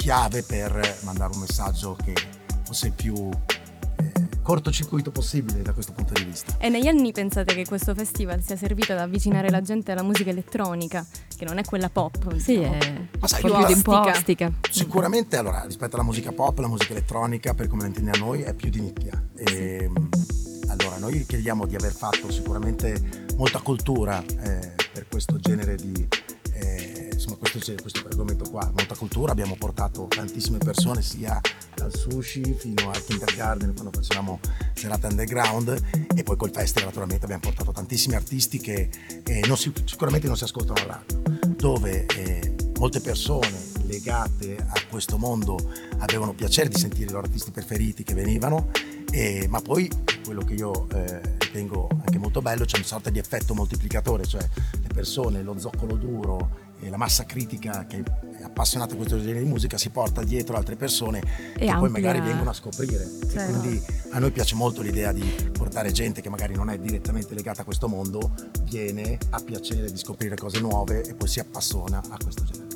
chiave 0.00 0.42
per 0.42 0.98
mandare 1.02 1.34
un 1.34 1.40
messaggio 1.40 1.94
che 2.02 2.14
fosse 2.64 2.90
più 2.90 3.28
cortocircuito 4.42 5.10
possibile 5.10 5.60
da 5.60 5.74
questo 5.74 5.92
punto 5.92 6.14
di 6.14 6.24
vista. 6.24 6.56
E 6.58 6.70
negli 6.70 6.86
anni 6.86 7.12
pensate 7.12 7.54
che 7.54 7.66
questo 7.66 7.94
festival 7.94 8.42
sia 8.42 8.56
servito 8.56 8.92
ad 8.92 8.98
avvicinare 8.98 9.50
la 9.50 9.60
gente 9.60 9.92
alla 9.92 10.02
musica 10.02 10.30
elettronica, 10.30 11.06
che 11.36 11.44
non 11.44 11.58
è 11.58 11.64
quella 11.64 11.90
pop? 11.90 12.34
Sì, 12.38 12.56
diciamo. 12.56 12.78
è 12.78 13.08
Ma 13.20 13.28
sai, 13.28 13.42
più 13.42 13.52
ostica. 13.92 14.50
Sicuramente, 14.70 15.36
allora, 15.36 15.64
rispetto 15.66 15.96
alla 15.96 16.04
musica 16.04 16.32
pop, 16.32 16.58
la 16.60 16.68
musica 16.68 16.92
elettronica, 16.92 17.52
per 17.52 17.68
come 17.68 17.82
la 17.82 17.88
intendiamo 17.88 18.24
noi, 18.24 18.40
è 18.40 18.54
più 18.54 18.70
di 18.70 18.80
nicchia. 18.80 19.22
E, 19.36 19.80
ehm, 19.82 20.08
allora, 20.68 20.96
noi 20.96 21.26
crediamo 21.26 21.66
di 21.66 21.76
aver 21.76 21.92
fatto 21.92 22.30
sicuramente 22.30 23.26
molta 23.36 23.60
cultura 23.60 24.24
eh, 24.24 24.72
per 24.94 25.06
questo 25.08 25.36
genere 25.36 25.76
di 25.76 26.08
insomma 27.20 27.36
questo, 27.36 27.74
questo 27.82 28.06
argomento 28.06 28.48
qua, 28.48 28.64
molta 28.74 28.94
cultura, 28.94 29.32
abbiamo 29.32 29.54
portato 29.56 30.06
tantissime 30.08 30.56
persone 30.56 31.02
sia 31.02 31.38
dal 31.74 31.94
sushi 31.94 32.54
fino 32.58 32.90
al 32.90 33.04
kindergarten 33.04 33.74
quando 33.74 33.90
facevamo 33.92 34.40
serate 34.72 35.06
underground. 35.06 36.08
E 36.16 36.22
poi 36.22 36.36
col 36.36 36.50
festival 36.50 36.86
naturalmente 36.86 37.24
abbiamo 37.24 37.42
portato 37.42 37.72
tantissimi 37.72 38.14
artisti 38.14 38.58
che 38.58 38.88
eh, 39.24 39.44
non 39.46 39.58
si, 39.58 39.70
sicuramente 39.84 40.26
non 40.26 40.36
si 40.36 40.44
ascoltano 40.44 40.80
a 40.80 40.86
radio, 40.86 41.22
dove 41.56 42.06
eh, 42.06 42.54
molte 42.78 43.00
persone 43.00 43.69
legate 43.90 44.56
a 44.56 44.80
questo 44.88 45.18
mondo 45.18 45.58
avevano 45.98 46.32
piacere 46.32 46.68
di 46.68 46.78
sentire 46.78 47.08
i 47.08 47.12
loro 47.12 47.26
artisti 47.26 47.50
preferiti 47.50 48.04
che 48.04 48.14
venivano, 48.14 48.70
eh, 49.10 49.46
ma 49.48 49.60
poi 49.60 49.90
quello 50.24 50.42
che 50.42 50.54
io 50.54 50.88
eh, 50.90 51.20
ritengo 51.38 51.88
anche 51.90 52.18
molto 52.18 52.40
bello 52.40 52.64
c'è 52.64 52.76
una 52.76 52.86
sorta 52.86 53.10
di 53.10 53.18
effetto 53.18 53.54
moltiplicatore, 53.54 54.24
cioè 54.24 54.40
le 54.40 54.88
persone, 54.94 55.42
lo 55.42 55.58
zoccolo 55.58 55.96
duro 55.96 56.68
e 56.82 56.88
la 56.88 56.96
massa 56.96 57.24
critica 57.24 57.84
che 57.86 58.02
è 58.38 58.42
appassionata 58.42 58.94
a 58.94 58.96
questo 58.96 59.18
genere 59.18 59.40
di 59.40 59.48
musica 59.48 59.76
si 59.76 59.90
porta 59.90 60.22
dietro 60.22 60.56
altre 60.56 60.76
persone 60.76 61.18
e 61.18 61.22
che 61.22 61.68
amplia. 61.68 61.76
poi 61.76 61.90
magari 61.90 62.20
vengono 62.20 62.50
a 62.50 62.54
scoprire. 62.54 63.06
Certo. 63.28 63.38
E 63.38 63.44
quindi 63.44 63.82
a 64.12 64.18
noi 64.18 64.30
piace 64.30 64.54
molto 64.54 64.80
l'idea 64.80 65.12
di 65.12 65.50
portare 65.52 65.92
gente 65.92 66.22
che 66.22 66.30
magari 66.30 66.54
non 66.54 66.70
è 66.70 66.78
direttamente 66.78 67.34
legata 67.34 67.62
a 67.62 67.64
questo 67.64 67.86
mondo, 67.86 68.32
viene, 68.62 69.18
ha 69.30 69.40
piacere 69.40 69.90
di 69.90 69.98
scoprire 69.98 70.36
cose 70.36 70.60
nuove 70.60 71.02
e 71.02 71.14
poi 71.14 71.28
si 71.28 71.40
appassiona 71.40 72.00
a 72.08 72.16
questo 72.22 72.44
genere. 72.44 72.69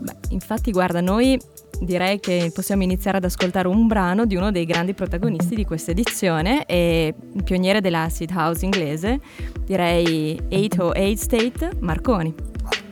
Beh, 0.00 0.16
infatti, 0.30 0.70
guarda, 0.70 1.00
noi 1.00 1.38
direi 1.80 2.20
che 2.20 2.50
possiamo 2.52 2.82
iniziare 2.82 3.16
ad 3.16 3.24
ascoltare 3.24 3.68
un 3.68 3.86
brano 3.86 4.26
di 4.26 4.36
uno 4.36 4.50
dei 4.50 4.64
grandi 4.64 4.94
protagonisti 4.94 5.54
di 5.54 5.64
questa 5.64 5.90
edizione 5.90 6.66
e 6.66 7.14
pioniere 7.44 7.80
della 7.80 7.98
dell'acid 8.00 8.30
house 8.32 8.64
inglese, 8.64 9.20
direi 9.64 10.38
808 10.50 11.16
State 11.16 11.70
Marconi. 11.80 12.34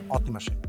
Ottima 0.07 0.39
scelta. 0.39 0.67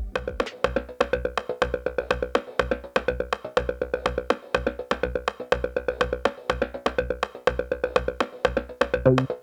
thank 9.03 9.40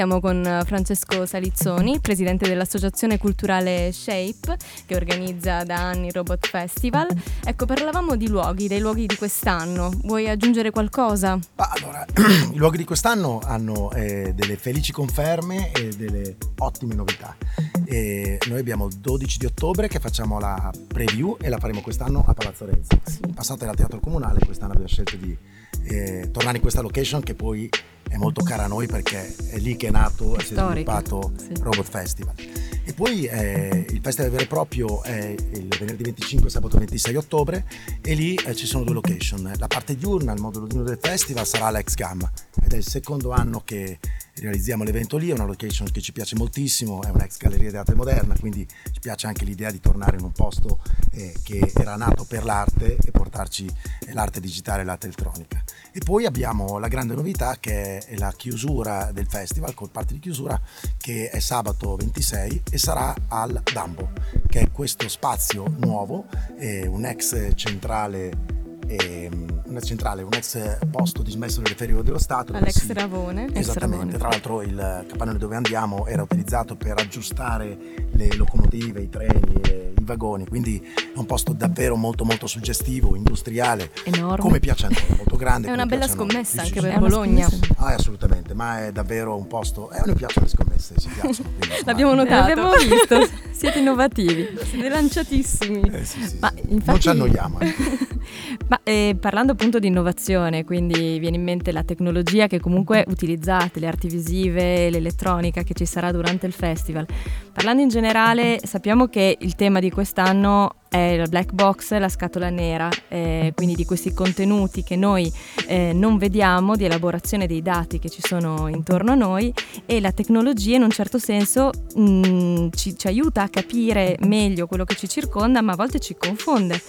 siamo 0.00 0.18
con 0.18 0.62
Francesco 0.64 1.26
Salizzoni, 1.26 2.00
presidente 2.00 2.48
dell'associazione 2.48 3.18
culturale 3.18 3.92
Shape 3.92 4.56
che 4.86 4.96
organizza 4.96 5.62
da 5.62 5.88
anni 5.88 6.06
il 6.06 6.14
Robot 6.14 6.46
Festival. 6.46 7.08
Ecco, 7.44 7.66
parlavamo 7.66 8.16
di 8.16 8.26
luoghi, 8.26 8.66
dei 8.66 8.80
luoghi 8.80 9.04
di 9.04 9.16
quest'anno. 9.16 9.90
Vuoi 10.04 10.26
aggiungere 10.26 10.70
qualcosa? 10.70 11.38
Allora, 11.56 12.06
i 12.50 12.56
luoghi 12.56 12.78
di 12.78 12.84
quest'anno 12.84 13.40
hanno 13.44 13.92
eh, 13.92 14.32
delle 14.34 14.56
felici 14.56 14.90
conferme 14.90 15.70
e 15.72 15.90
delle 15.90 16.36
ottime 16.56 16.94
novità. 16.94 17.36
E 17.84 18.38
noi 18.46 18.58
abbiamo 18.58 18.86
il 18.86 18.94
12 18.94 19.36
di 19.36 19.44
ottobre 19.44 19.86
che 19.88 19.98
facciamo 19.98 20.40
la 20.40 20.72
preview 20.86 21.36
e 21.38 21.50
la 21.50 21.58
faremo 21.58 21.82
quest'anno 21.82 22.24
a 22.26 22.32
Palazzo 22.32 22.64
Renzi. 22.64 22.98
Sì. 23.04 23.20
Passato 23.34 23.64
era 23.64 23.74
Teatro 23.74 24.00
Comunale, 24.00 24.38
quest'anno 24.46 24.70
abbiamo 24.70 24.88
scelto 24.88 25.16
di 25.16 25.36
eh, 25.84 26.30
tornare 26.32 26.56
in 26.56 26.62
questa 26.62 26.80
location 26.80 27.22
che 27.22 27.34
poi 27.34 27.68
è 28.10 28.16
molto 28.16 28.42
cara 28.42 28.64
a 28.64 28.66
noi 28.66 28.88
perché 28.88 29.34
è 29.50 29.58
lì 29.58 29.76
che 29.76 29.86
è 29.86 29.90
nato 29.90 30.36
e 30.36 30.44
si 30.44 30.54
è 30.54 30.56
sviluppato 30.56 31.32
sì. 31.36 31.52
Robot 31.60 31.88
Festival. 31.88 32.34
E 32.82 32.92
poi 32.92 33.24
eh, 33.26 33.86
il 33.88 34.00
festival 34.02 34.32
vero 34.32 34.42
e 34.42 34.46
proprio 34.48 35.02
è 35.04 35.32
il 35.52 35.68
venerdì 35.78 36.02
25 36.02 36.48
e 36.48 36.50
sabato 36.50 36.76
26 36.76 37.14
ottobre 37.14 37.64
e 38.02 38.14
lì 38.14 38.34
eh, 38.34 38.56
ci 38.56 38.66
sono 38.66 38.82
due 38.82 38.94
location. 38.94 39.52
La 39.58 39.68
parte 39.68 39.96
diurna, 39.96 40.32
il 40.32 40.40
modulo 40.40 40.66
diurno 40.66 40.88
del 40.88 40.98
festival 41.00 41.46
sarà 41.46 41.70
l'ex 41.70 41.94
Gamma 41.94 42.28
ed 42.60 42.72
è 42.72 42.76
il 42.76 42.86
secondo 42.86 43.30
anno 43.30 43.62
che 43.64 44.00
realizziamo 44.34 44.82
l'evento 44.82 45.16
lì, 45.18 45.30
è 45.30 45.34
una 45.34 45.44
location 45.44 45.88
che 45.92 46.00
ci 46.00 46.12
piace 46.12 46.34
moltissimo, 46.34 47.02
è 47.02 47.10
un'ex 47.10 47.36
galleria 47.36 47.70
di 47.70 47.76
arte 47.76 47.94
moderna, 47.94 48.36
quindi 48.36 48.66
ci 48.66 48.98
piace 49.00 49.28
anche 49.28 49.44
l'idea 49.44 49.70
di 49.70 49.78
tornare 49.78 50.16
in 50.16 50.24
un 50.24 50.32
posto 50.32 50.80
eh, 51.12 51.32
che 51.44 51.72
era 51.76 51.94
nato 51.94 52.24
per 52.24 52.44
l'arte 52.44 52.96
e 52.96 53.10
portarci 53.12 53.66
eh, 54.06 54.12
l'arte 54.14 54.40
digitale 54.40 54.82
e 54.82 54.84
l'arte 54.84 55.06
elettronica. 55.06 55.59
E 55.92 56.00
poi 56.04 56.24
abbiamo 56.24 56.78
la 56.78 56.88
grande 56.88 57.14
novità 57.14 57.56
che 57.58 57.98
è 57.98 58.16
la 58.16 58.32
chiusura 58.36 59.10
del 59.12 59.26
festival, 59.26 59.74
col 59.74 59.90
party 59.90 60.14
di 60.14 60.20
chiusura, 60.20 60.60
che 60.98 61.30
è 61.30 61.40
sabato 61.40 61.96
26 61.96 62.62
e 62.70 62.78
sarà 62.78 63.14
al 63.28 63.60
Dambo, 63.72 64.10
che 64.46 64.60
è 64.60 64.70
questo 64.70 65.08
spazio 65.08 65.64
nuovo, 65.78 66.26
un 66.58 67.04
ex 67.04 67.54
centrale 67.54 68.58
ehm, 68.90 69.62
una 69.66 69.80
centrale, 69.80 70.22
un 70.22 70.32
ex 70.32 70.78
posto 70.90 71.22
dismesso 71.22 71.60
nelle 71.60 71.74
ferie 71.74 72.02
dello 72.02 72.18
Stato. 72.18 72.52
All'ex 72.52 72.84
si... 72.84 72.92
Ravone. 72.92 73.48
Esattamente, 73.52 74.18
tra 74.18 74.28
l'altro 74.28 74.62
il 74.62 75.06
capannone 75.08 75.38
dove 75.38 75.56
andiamo 75.56 76.06
era 76.06 76.22
utilizzato 76.22 76.76
per 76.76 76.98
aggiustare 76.98 77.78
le 78.10 78.34
locomotive, 78.34 79.00
i 79.00 79.08
treni, 79.08 79.60
i 79.96 80.02
vagoni, 80.02 80.46
quindi 80.46 80.80
è 80.80 81.18
un 81.18 81.26
posto 81.26 81.52
davvero 81.52 81.96
molto 81.96 82.24
molto 82.24 82.46
suggestivo, 82.46 83.14
industriale, 83.14 83.90
enorme, 84.04 84.42
come 84.42 84.58
piace 84.58 84.86
a 84.86 84.88
noi, 84.88 85.19
molto 85.30 85.36
grande. 85.36 85.68
È 85.68 85.72
una 85.72 85.86
bella 85.86 86.08
scommessa 86.08 86.62
anche 86.62 86.80
per 86.80 86.98
Bologna. 86.98 87.48
Ah, 87.76 87.94
assolutamente, 87.94 88.54
ma 88.54 88.86
è 88.86 88.92
davvero 88.92 89.36
un 89.36 89.46
posto, 89.46 89.90
eh, 89.90 89.98
a 89.98 90.02
noi 90.04 90.14
piacciono 90.16 90.46
le 90.46 90.52
scommesse, 90.52 90.94
ci 90.98 91.08
piacciono. 91.08 91.50
Quindi, 91.56 91.76
L'abbiamo 91.84 92.14
notato. 92.14 92.48
L'abbiamo 92.48 92.72
visto, 92.72 93.28
siete 93.52 93.78
innovativi, 93.78 94.48
siete 94.64 94.88
lanciatissimi. 94.88 95.80
Eh, 95.92 96.04
sì, 96.04 96.22
sì, 96.26 96.36
ma 96.40 96.52
sì. 96.54 96.62
Infatti... 96.68 96.90
Non 96.90 97.00
ci 97.00 97.08
annoiamo. 97.08 97.60
Eh. 97.60 97.74
ma 98.68 98.80
eh, 98.82 99.16
parlando 99.18 99.52
appunto 99.52 99.78
di 99.78 99.86
innovazione, 99.86 100.64
quindi 100.64 101.18
viene 101.18 101.36
in 101.36 101.42
mente 101.42 101.72
la 101.72 101.84
tecnologia 101.84 102.46
che 102.46 102.60
comunque 102.60 103.04
utilizzate, 103.06 103.80
le 103.80 103.86
arti 103.86 104.08
visive, 104.08 104.90
l'elettronica 104.90 105.62
che 105.62 105.74
ci 105.74 105.86
sarà 105.86 106.10
durante 106.10 106.46
il 106.46 106.52
festival. 106.52 107.06
Parlando 107.52 107.82
in 107.82 107.88
generale, 107.88 108.60
sappiamo 108.62 109.06
che 109.06 109.36
il 109.40 109.54
tema 109.56 109.80
di 109.80 109.90
quest'anno 109.90 110.76
è 110.88 111.16
la 111.16 111.26
black 111.26 111.52
box, 111.52 111.96
la 111.98 112.08
scatola 112.08 112.48
nera, 112.50 112.88
eh, 113.08 113.52
quindi 113.54 113.74
di 113.74 113.84
questi 113.84 114.12
contenuti 114.12 114.82
che 114.82 114.96
noi 114.96 115.32
eh, 115.66 115.92
non 115.92 116.18
vediamo, 116.18 116.74
di 116.74 116.84
elaborazione 116.84 117.46
dei 117.46 117.62
dati 117.62 117.98
che 117.98 118.08
ci 118.08 118.20
sono 118.22 118.66
intorno 118.66 119.12
a 119.12 119.14
noi 119.14 119.52
e 119.86 120.00
la 120.00 120.10
tecnologia 120.10 120.76
in 120.76 120.82
un 120.82 120.90
certo 120.90 121.18
senso 121.18 121.70
mh, 121.94 122.02
mm, 122.02 122.68
ci, 122.72 122.98
ci, 122.98 123.06
aiuta 123.06 123.42
a 123.42 123.48
capire 123.48 124.16
meglio 124.22 124.66
quello 124.66 124.84
che 124.84 124.96
ci 124.96 125.08
circonda, 125.08 125.60
ma 125.60 125.72
a 125.72 125.76
volte 125.76 126.00
ci 126.00 126.16
confonde. 126.18 126.80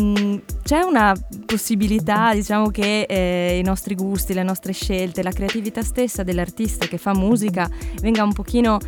Mm, 0.00 0.36
c'è 0.62 0.82
una 0.82 1.12
possibilità, 1.44 2.32
diciamo, 2.32 2.70
che 2.70 3.02
eh, 3.08 3.58
i 3.58 3.62
nostri 3.62 3.96
gusti, 3.96 4.32
le 4.34 4.44
nostre 4.44 4.72
scelte, 4.72 5.24
la 5.24 5.32
creatività 5.32 5.82
stessa 5.82 6.22
dell'artista 6.22 6.86
che 6.86 6.98
fa 6.98 7.14
musica 7.14 7.68
venga 8.00 8.22
un 8.22 8.32
pochino 8.32 8.78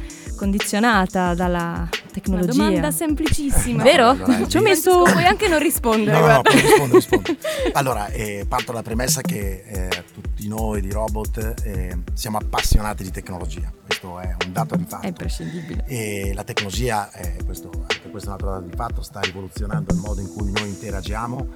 condizionata 0.42 1.34
dalla 1.34 1.88
tecnologia. 2.12 2.52
Una 2.52 2.64
domanda 2.64 2.90
semplicissima. 2.90 3.82
Vero? 3.84 4.08
Allora, 4.08 4.48
Ci 4.48 4.56
ho 4.56 4.60
messo, 4.60 5.02
puoi 5.02 5.24
anche 5.24 5.46
non 5.46 5.60
rispondere. 5.60 6.18
No, 6.18 6.26
no, 6.26 6.42
rispondo, 6.42 6.96
rispondo. 6.96 7.36
Allora, 7.74 8.08
eh, 8.08 8.44
parto 8.48 8.72
dalla 8.72 8.82
premessa 8.82 9.20
che 9.20 9.62
eh, 9.64 10.04
tutti 10.12 10.48
noi 10.48 10.80
di 10.80 10.90
Robot 10.90 11.54
eh, 11.62 11.96
siamo 12.12 12.38
appassionati 12.38 13.04
di 13.04 13.12
tecnologia. 13.12 13.72
Questo 13.86 14.18
è 14.18 14.34
un 14.44 14.52
dato 14.52 14.74
di 14.74 14.84
fatto. 14.84 15.04
È 15.04 15.08
imprescindibile. 15.08 15.84
E 15.86 16.32
la 16.34 16.42
tecnologia, 16.42 17.12
eh, 17.12 17.44
questo, 17.44 17.70
anche 17.72 18.10
questo 18.10 18.30
è 18.30 18.32
un 18.32 18.34
altro 18.34 18.50
dato 18.50 18.64
di 18.64 18.76
fatto, 18.76 19.02
sta 19.02 19.20
rivoluzionando 19.20 19.94
il 19.94 20.00
modo 20.00 20.20
in 20.20 20.28
cui 20.34 20.50
noi 20.50 20.68
interagiamo 20.68 21.46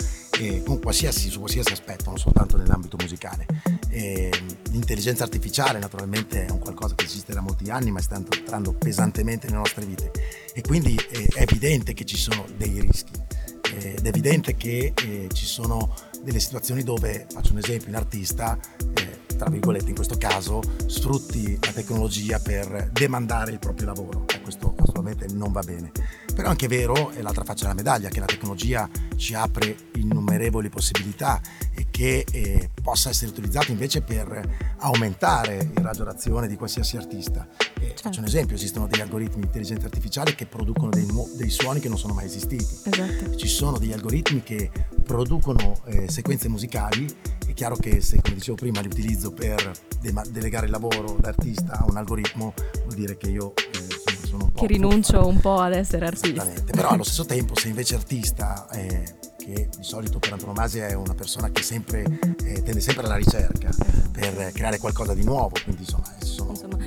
con 0.65 0.81
qualsiasi, 0.81 1.31
su 1.31 1.39
qualsiasi 1.39 1.73
aspetto, 1.73 2.11
non 2.11 2.19
soltanto 2.19 2.57
nell'ambito 2.57 2.97
musicale. 3.01 3.47
E 3.89 4.31
l'intelligenza 4.71 5.25
artificiale 5.25 5.79
naturalmente 5.79 6.47
è 6.47 6.51
un 6.51 6.59
qualcosa 6.59 6.95
che 6.95 7.05
esiste 7.05 7.33
da 7.33 7.41
molti 7.41 7.71
anni 7.71 7.91
ma 7.91 8.01
sta 8.01 8.17
entrando 8.17 8.73
pesantemente 8.73 9.47
nelle 9.47 9.59
nostre 9.59 9.85
vite. 9.85 10.11
E 10.55 10.61
quindi 10.61 10.95
eh, 10.95 11.27
è 11.35 11.43
evidente 11.43 11.95
che 11.95 12.05
ci 12.05 12.17
sono 12.17 12.45
dei 12.57 12.81
rischi. 12.81 13.13
Ed 13.75 14.05
è 14.05 14.09
evidente 14.09 14.57
che 14.57 14.93
eh, 14.95 15.29
ci 15.33 15.45
sono 15.45 15.95
delle 16.23 16.41
situazioni 16.41 16.83
dove, 16.83 17.27
faccio 17.31 17.53
un 17.53 17.59
esempio, 17.59 17.89
un 17.89 17.97
artista, 17.97 18.59
eh, 18.95 19.37
tra 19.37 19.51
virgolette 19.51 19.89
in 19.89 19.95
questo 19.95 20.17
caso, 20.17 20.61
sfrutti 20.87 21.59
la 21.61 21.73
tecnologia 21.73 22.39
per 22.39 22.91
demandare 22.93 23.53
il 23.53 23.59
proprio 23.59 23.87
lavoro. 23.87 24.25
E 24.29 24.41
questo 24.47 24.75
assolutamente 24.79 25.27
non 25.33 25.51
va 25.51 25.61
bene. 25.63 25.91
Però 26.33 26.47
è 26.47 26.51
anche 26.51 26.69
vero, 26.69 27.11
è 27.11 27.21
l'altra 27.21 27.43
faccia 27.43 27.63
della 27.63 27.75
medaglia, 27.75 28.09
che 28.09 28.21
la 28.21 28.27
tecnologia 28.27 28.89
ci 29.17 29.35
apre 29.35 29.77
innumerevoli 29.95 30.69
possibilità 30.69 31.41
e 31.75 31.87
che 31.91 32.25
eh, 32.31 32.71
possa 32.81 33.11
essere 33.11 33.31
utilizzata 33.31 33.73
invece 33.73 34.03
per 34.03 34.77
aumentare 34.79 35.71
il 35.77 35.83
raggio 35.83 36.05
d'azione 36.05 36.47
di 36.47 36.57
qualsiasi 36.57 36.97
artista. 36.97 37.49
Certo. 37.59 38.03
Faccio 38.03 38.21
un 38.21 38.27
esempio, 38.27 38.55
esistono 38.55 38.87
degli 38.87 39.01
algoritmi 39.01 39.41
di 39.41 39.47
intelligenza 39.47 39.87
artificiale 39.87 40.35
che 40.35 40.47
producono 40.47 40.91
dei, 40.91 41.07
dei 41.37 41.51
suoni 41.51 41.81
che 41.81 41.89
non 41.89 41.99
sono 41.99 42.15
mai 42.15 42.27
esistiti. 42.27 42.65
Esatto. 42.85 43.35
Ci 43.35 43.49
sono 43.49 43.79
degli 43.79 43.93
algoritmi 43.93 44.43
che 44.43 44.71
producono 45.05 45.81
eh, 45.87 46.09
sequenze 46.11 46.49
musicali, 46.49 47.07
è 47.47 47.53
chiaro 47.55 47.77
che 47.77 48.01
se, 48.01 48.21
come 48.21 48.35
dicevo 48.35 48.57
prima, 48.57 48.81
li 48.81 48.89
utilizzo 48.89 49.33
per 49.33 49.73
de- 50.01 50.13
delegare 50.31 50.67
il 50.67 50.73
lavoro 50.73 51.17
d'artista 51.19 51.79
a 51.79 51.87
un 51.89 51.97
algoritmo, 51.97 52.53
vuol 52.83 52.95
dire 52.95 53.17
che 53.17 53.29
io 53.29 53.55
sono 54.37 54.45
un 54.45 54.53
po'... 54.53 54.61
Che 54.61 54.67
rinuncio 54.67 55.27
un 55.27 55.41
po' 55.41 55.61
ad 55.61 55.73
essere 55.73 56.07
artista. 56.07 56.43
Esattamente, 56.43 56.73
però 56.73 56.89
allo 56.91 57.03
stesso 57.03 57.25
tempo 57.25 57.59
se 57.59 57.69
invece 57.69 57.95
artista... 57.95 58.69
Eh, 58.71 59.15
che 59.47 59.69
di 59.77 59.85
solito 59.85 60.19
per 60.19 60.33
antonomasia 60.33 60.89
è 60.89 60.95
una 60.95 61.15
persona 61.15 61.51
che 61.51 61.63
sempre, 61.63 62.03
eh, 62.43 62.63
tende 62.65 62.81
sempre 62.81 63.07
alla 63.07 63.15
ricerca 63.15 63.71
per 64.11 64.51
creare 64.53 64.79
qualcosa 64.79 65.15
di 65.15 65.23
nuovo, 65.23 65.53
quindi 65.63 65.83
insomma, 65.83 66.13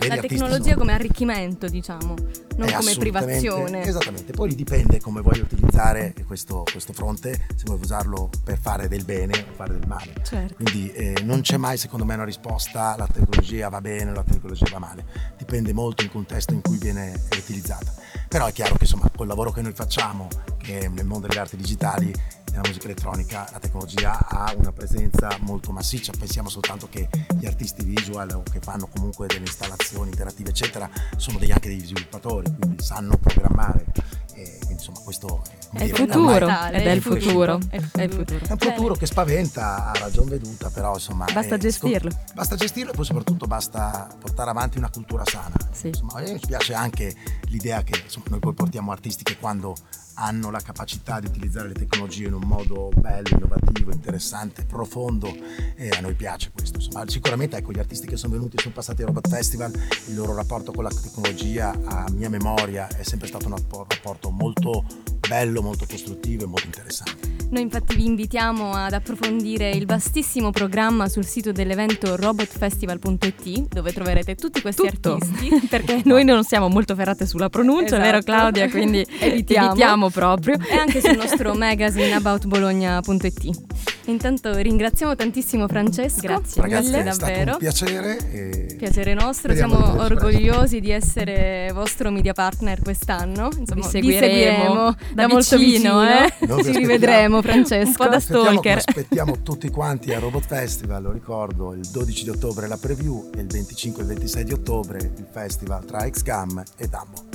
la 0.08 0.18
tecnologia 0.18 0.64
sono... 0.64 0.76
come 0.76 0.94
arricchimento 0.94 1.68
diciamo, 1.68 2.16
non 2.58 2.68
eh, 2.68 2.74
come 2.74 2.96
privazione. 2.96 3.84
Esattamente, 3.84 4.34
poi 4.34 4.54
dipende 4.56 5.00
come 5.00 5.22
vuoi 5.22 5.40
utilizzare 5.40 6.14
questo, 6.26 6.64
questo, 6.70 6.94
fronte, 6.94 7.48
se 7.56 7.64
vuoi 7.66 7.80
usarlo 7.82 8.30
per 8.44 8.58
fare 8.60 8.88
del 8.88 9.04
bene 9.06 9.46
o 9.50 9.54
fare 9.56 9.74
del 9.74 9.88
male. 9.88 10.14
Certo. 10.24 10.56
Quindi 10.56 10.92
eh, 10.92 11.16
non 11.24 11.42
c'è 11.42 11.58
mai 11.58 11.78
secondo 11.78 12.06
me 12.06 12.14
una 12.14 12.26
risposta, 12.26 12.96
la 12.98 13.08
tecnologia 13.08 13.70
va 13.70 13.82
bene 13.82 14.12
o 14.12 14.14
la 14.14 14.24
tecnologia 14.24 14.68
va 14.72 14.80
male, 14.80 15.06
dipende 15.38 15.74
molto 15.74 16.04
il 16.04 16.12
contesto 16.12 16.54
in 16.54 16.62
cui 16.62 16.78
viene 16.78 17.20
utilizzata. 17.36 17.94
Però 18.28 18.46
è 18.46 18.52
chiaro 18.52 18.76
che 18.76 18.84
insomma 18.84 19.10
col 19.16 19.28
lavoro 19.28 19.52
che 19.52 19.62
noi 19.62 19.74
facciamo, 19.74 20.28
che 20.58 20.88
nel 20.90 21.06
mondo 21.06 21.28
delle 21.28 21.40
arti 21.40 21.58
digitali, 21.58 22.14
nella 22.60 22.68
musica 22.68 22.86
elettronica 22.86 23.48
la 23.52 23.60
tecnologia 23.60 24.28
ha 24.28 24.54
una 24.56 24.72
presenza 24.72 25.38
molto 25.42 25.72
massiccia, 25.72 26.12
pensiamo 26.18 26.50
soltanto 26.50 26.90
che 26.90 27.08
gli 27.38 27.46
artisti 27.46 27.84
visual 27.86 28.30
o 28.32 28.44
che 28.44 28.60
fanno 28.60 28.88
comunque 28.88 29.28
delle 29.28 29.46
installazioni 29.46 30.10
interattive 30.10 30.50
eccetera 30.50 30.90
sono 31.16 31.40
degli, 31.40 31.52
anche 31.52 31.70
degli 31.70 31.86
sviluppatori, 31.86 32.54
quindi 32.60 32.84
sanno 32.84 33.18
programmare. 33.18 33.86
E, 34.34 34.60
insomma, 34.70 35.00
questo 35.00 35.42
è, 35.50 35.59
il 35.78 35.96
futuro, 35.96 36.48
ed 36.72 36.88
è 36.88 36.92
il 36.92 37.02
futuro. 37.02 37.60
È 37.70 37.76
il 37.76 38.12
futuro. 38.12 38.40
È 38.46 38.52
un 38.52 38.58
futuro 38.58 38.96
che 38.96 39.06
spaventa 39.06 39.92
a 39.92 39.94
ragion 40.00 40.28
veduta, 40.28 40.70
però 40.70 40.94
insomma... 40.94 41.26
Basta 41.32 41.56
è, 41.56 41.58
gestirlo. 41.58 42.10
Basta 42.34 42.56
gestirlo 42.56 42.92
e 42.92 42.96
poi 42.96 43.06
soprattutto 43.06 43.46
basta 43.46 44.08
portare 44.20 44.50
avanti 44.50 44.78
una 44.78 44.90
cultura 44.90 45.24
sana. 45.26 45.56
Sì. 45.72 45.88
Insomma, 45.88 46.14
a 46.14 46.22
me 46.22 46.34
mi 46.34 46.42
piace 46.46 46.74
anche 46.74 47.16
l'idea 47.50 47.84
che 47.84 48.02
insomma, 48.04 48.26
noi 48.30 48.40
poi 48.40 48.54
portiamo 48.54 48.92
artisti 48.92 49.24
che 49.24 49.38
quando 49.38 49.76
hanno 50.16 50.52
la 50.52 50.60
capacità 50.60 51.22
di 51.22 51.28
utilizzare 51.28 51.70
le 51.70 51.74
tecnologie 51.74 52.28
in 52.28 52.34
un 52.34 52.44
modo 52.44 52.90
bello, 52.94 53.30
innovativo, 53.30 53.92
interessante, 53.92 54.66
profondo 54.66 55.34
e 55.76 55.90
a 55.90 56.02
noi 56.02 56.14
piace 56.14 56.52
questo. 56.52 56.78
Insomma, 56.78 57.08
sicuramente 57.08 57.56
ecco, 57.56 57.72
gli 57.72 57.80
artisti 57.80 58.06
che 58.06 58.18
sono 58.18 58.34
venuti 58.34 58.58
e 58.58 58.62
sono 58.62 58.74
passati 58.74 59.02
al 59.02 59.08
Robot 59.08 59.30
Festival, 59.30 59.72
il 60.08 60.16
loro 60.16 60.36
rapporto 60.36 60.74
con 60.74 60.84
la 60.84 60.90
tecnologia 60.90 61.74
a 61.86 62.10
mia 62.12 62.30
memoria 62.30 62.88
è 62.88 63.04
sempre 63.04 63.28
stato 63.28 63.48
un 63.48 63.56
rapporto 63.56 64.30
molto 64.30 64.84
bello, 65.30 65.62
molto 65.62 65.86
costruttivo 65.88 66.44
e 66.44 66.48
molto 66.48 66.66
interessante. 66.66 67.38
Noi 67.52 67.62
infatti 67.64 67.96
vi 67.96 68.06
invitiamo 68.06 68.74
ad 68.74 68.94
approfondire 68.94 69.70
il 69.72 69.86
vastissimo 69.86 70.52
programma 70.52 71.08
sul 71.08 71.26
sito 71.26 71.52
dell'evento 71.52 72.16
robotfestival.it 72.16 73.68
dove 73.74 73.92
troverete 73.94 74.36
tutti 74.36 74.62
questi 74.62 74.88
Tutto. 74.88 75.14
artisti 75.14 75.66
perché 75.70 76.02
noi 76.06 76.24
non 76.26 76.44
siamo 76.44 76.68
molto 76.68 76.94
ferrate 76.96 77.26
sulla 77.26 77.50
pronuncia, 77.50 77.96
Esatto. 77.98 78.02
vero 78.04 78.22
Claudia? 78.22 78.70
Quindi 78.70 79.00
Evitiamo. 79.20 79.70
evitiamo 79.70 80.10
proprio. 80.10 80.58
e 80.68 80.76
anche 80.76 81.00
sul 81.02 81.16
nostro 81.16 81.54
magazine 81.58 82.14
aboutbologna.it. 82.14 83.89
Intanto 84.10 84.56
ringraziamo 84.56 85.16
tantissimo 85.16 85.68
Francesco. 85.68 86.22
Grazie 86.22 86.62
Ragazzi, 86.62 86.90
mille 86.90 87.04
è 87.04 87.12
stato 87.12 87.32
davvero. 87.32 87.52
un 87.54 87.58
piacere. 87.58 88.18
E... 88.32 88.76
Piacere 88.80 89.14
nostro, 89.14 89.52
Speriamo 89.52 89.76
siamo 89.86 90.02
orgogliosi 90.02 90.80
di 90.80 90.90
essere 90.90 91.70
vostro 91.74 92.10
media 92.12 92.34
partner 92.34 92.82
quest'anno. 92.82 93.50
Insomma, 93.58 93.82
Vi 93.82 93.84
seguiremo 93.84 94.74
da 94.84 94.96
da 95.14 95.28
molto 95.28 95.58
vicino, 95.58 96.00
vicino. 96.02 96.56
eh. 96.58 96.64
Vi 96.64 96.64
Ci 96.64 96.78
rivedremo, 96.80 97.42
Francesco. 97.42 97.88
Un 97.90 97.96
po' 97.96 98.08
da 98.08 98.16
Aspettiamo, 98.16 98.50
stalker. 98.52 98.78
aspettiamo 98.78 99.42
tutti 99.44 99.70
quanti 99.70 100.14
a 100.14 100.20
Robot 100.20 100.46
Festival, 100.46 101.04
lo 101.04 101.12
ricordo, 101.12 101.74
il 101.74 101.88
12 101.88 102.24
di 102.24 102.30
ottobre 102.30 102.68
la 102.68 102.78
preview 102.78 103.30
e 103.36 103.42
il 103.42 103.48
25 103.48 104.02
e 104.02 104.06
il 104.06 104.12
26 104.14 104.44
di 104.44 104.54
ottobre 104.54 104.98
il 105.00 105.28
festival 105.30 105.86
tra 105.86 106.08
X-Gam 106.10 106.64
e 106.78 106.88
Dumbo. 106.88 107.28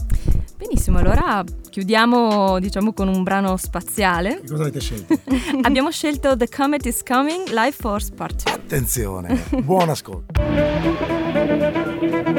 Benissimo, 0.57 0.99
allora 0.99 1.43
chiudiamo 1.69 2.59
diciamo 2.61 2.93
con 2.93 3.09
un 3.09 3.23
brano 3.23 3.57
spaziale. 3.57 4.41
Che 4.41 4.49
cosa 4.49 4.63
avete 4.63 4.81
scelto? 4.81 5.19
Abbiamo 5.63 5.91
scelto 5.91 6.37
The 6.37 6.49
Comet 6.49 6.87
is 6.87 7.03
Coming, 7.03 7.49
Life 7.49 7.79
Force 7.81 8.13
Part 8.15 8.45
2. 8.45 8.53
Attenzione, 8.53 9.43
buon 9.63 9.89
ascolto. 9.89 10.33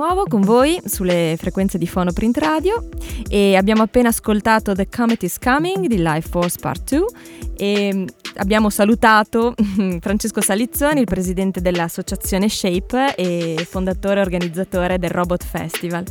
nuovo 0.00 0.24
con 0.24 0.40
voi 0.40 0.80
sulle 0.86 1.34
frequenze 1.36 1.76
di 1.76 1.84
Phonoprint 1.84 2.38
Radio 2.38 2.88
e 3.28 3.54
abbiamo 3.54 3.82
appena 3.82 4.08
ascoltato 4.08 4.72
The 4.72 4.88
Comet 4.88 5.22
is 5.24 5.38
Coming 5.38 5.88
di 5.88 5.98
Life 5.98 6.26
Force 6.30 6.56
Part 6.58 6.94
2 6.94 7.06
e 7.54 8.06
abbiamo 8.36 8.70
salutato 8.70 9.54
Francesco 10.00 10.40
Salizzoni, 10.40 11.00
il 11.00 11.04
presidente 11.04 11.60
dell'associazione 11.60 12.48
Shape 12.48 13.14
e 13.14 13.66
fondatore 13.68 14.20
e 14.20 14.22
organizzatore 14.22 14.98
del 14.98 15.10
Robot 15.10 15.44
Festival. 15.44 16.04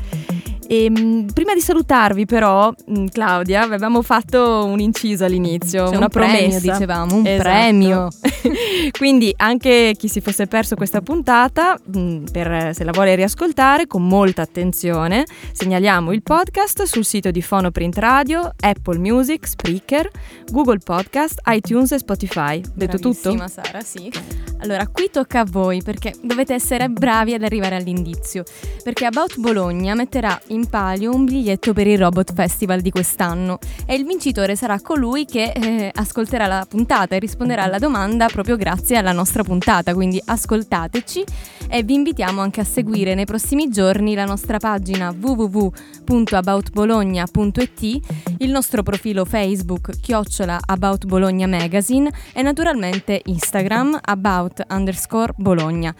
E, 0.71 0.83
ehm, 0.83 1.25
prima 1.33 1.55
di 1.55 1.61
salutarvi 1.61 2.27
però, 2.27 2.71
mm, 2.71 3.07
Claudia, 3.07 3.63
avevamo 3.63 4.03
fatto 4.03 4.65
un 4.65 4.79
inciso 4.79 5.25
all'inizio, 5.25 5.85
C'è 5.89 5.95
una 5.95 6.05
un 6.05 6.09
promessa. 6.09 6.59
Premio, 6.59 6.59
dicevamo, 6.59 7.15
un 7.15 7.25
Esatto. 7.25 7.41
premio. 7.49 8.07
Quindi 8.95 9.33
anche 9.37 9.95
chi 9.97 10.07
si 10.07 10.21
fosse 10.21 10.45
perso 10.45 10.75
questa 10.75 11.01
puntata, 11.01 11.75
mh, 11.83 12.25
per, 12.31 12.75
se 12.75 12.83
la 12.83 12.91
vuole 12.91 13.15
riascoltare 13.15 13.87
con 13.87 14.05
molta 14.07 14.43
attenzione, 14.43 15.25
segnaliamo 15.53 16.11
il 16.11 16.21
podcast 16.21 16.83
sul 16.83 17.03
sito 17.03 17.31
di 17.31 17.43
Phonoprint 17.47 17.97
Radio, 17.97 18.51
Apple 18.59 18.99
Music, 18.99 19.47
Spreaker, 19.47 20.07
Google 20.51 20.79
Podcast, 20.83 21.39
iTunes 21.47 21.93
e 21.93 21.97
Spotify. 21.97 22.61
Detto 22.75 22.99
tutto? 22.99 23.35
Sara, 23.47 23.81
sì. 23.81 24.11
Allora, 24.59 24.85
qui 24.87 25.09
tocca 25.11 25.39
a 25.39 25.45
voi 25.49 25.81
perché 25.81 26.13
dovete 26.21 26.53
essere 26.53 26.89
bravi 26.89 27.33
ad 27.33 27.41
arrivare 27.43 27.75
all'indizio. 27.75 28.43
Perché 28.83 29.05
About 29.05 29.37
Bologna 29.39 29.95
metterà 29.95 30.39
in 30.47 30.58
palio 30.67 31.13
un 31.13 31.25
biglietto 31.25 31.73
per 31.73 31.87
il 31.87 31.97
Robot 31.97 32.33
Festival 32.33 32.79
di 32.81 32.89
quest'anno 32.89 33.59
e 33.85 33.95
il 33.95 34.05
vincitore 34.05 34.55
sarà 34.55 34.79
colui 34.81 35.25
che 35.25 35.51
eh, 35.51 35.91
ascolterà 35.93 36.47
la 36.47 36.65
puntata 36.67 37.15
e 37.15 37.19
risponderà 37.19 37.63
alla 37.63 37.77
domanda 37.77 38.25
proprio 38.27 38.55
grazie 38.55 38.97
alla 38.97 39.11
nostra 39.11 39.43
puntata. 39.43 39.93
Quindi 39.93 40.19
ascoltateci 40.23 41.23
e 41.69 41.83
vi 41.83 41.93
invitiamo 41.93 42.41
anche 42.41 42.61
a 42.61 42.63
seguire 42.63 43.13
nei 43.13 43.25
prossimi 43.25 43.69
giorni 43.69 44.15
la 44.15 44.25
nostra 44.25 44.57
pagina 44.57 45.13
www.aboutbologna.it, 45.17 47.99
il 48.39 48.49
nostro 48.49 48.81
profilo 48.81 49.25
Facebook 49.25 49.99
chiocciola 49.99 50.59
About 50.65 51.05
Bologna 51.05 51.45
Magazine 51.47 52.11
e 52.33 52.41
naturalmente 52.41 53.21
Instagram 53.25 53.99
about 54.01 54.63
underscore 54.69 55.33
Bologna. 55.37 55.93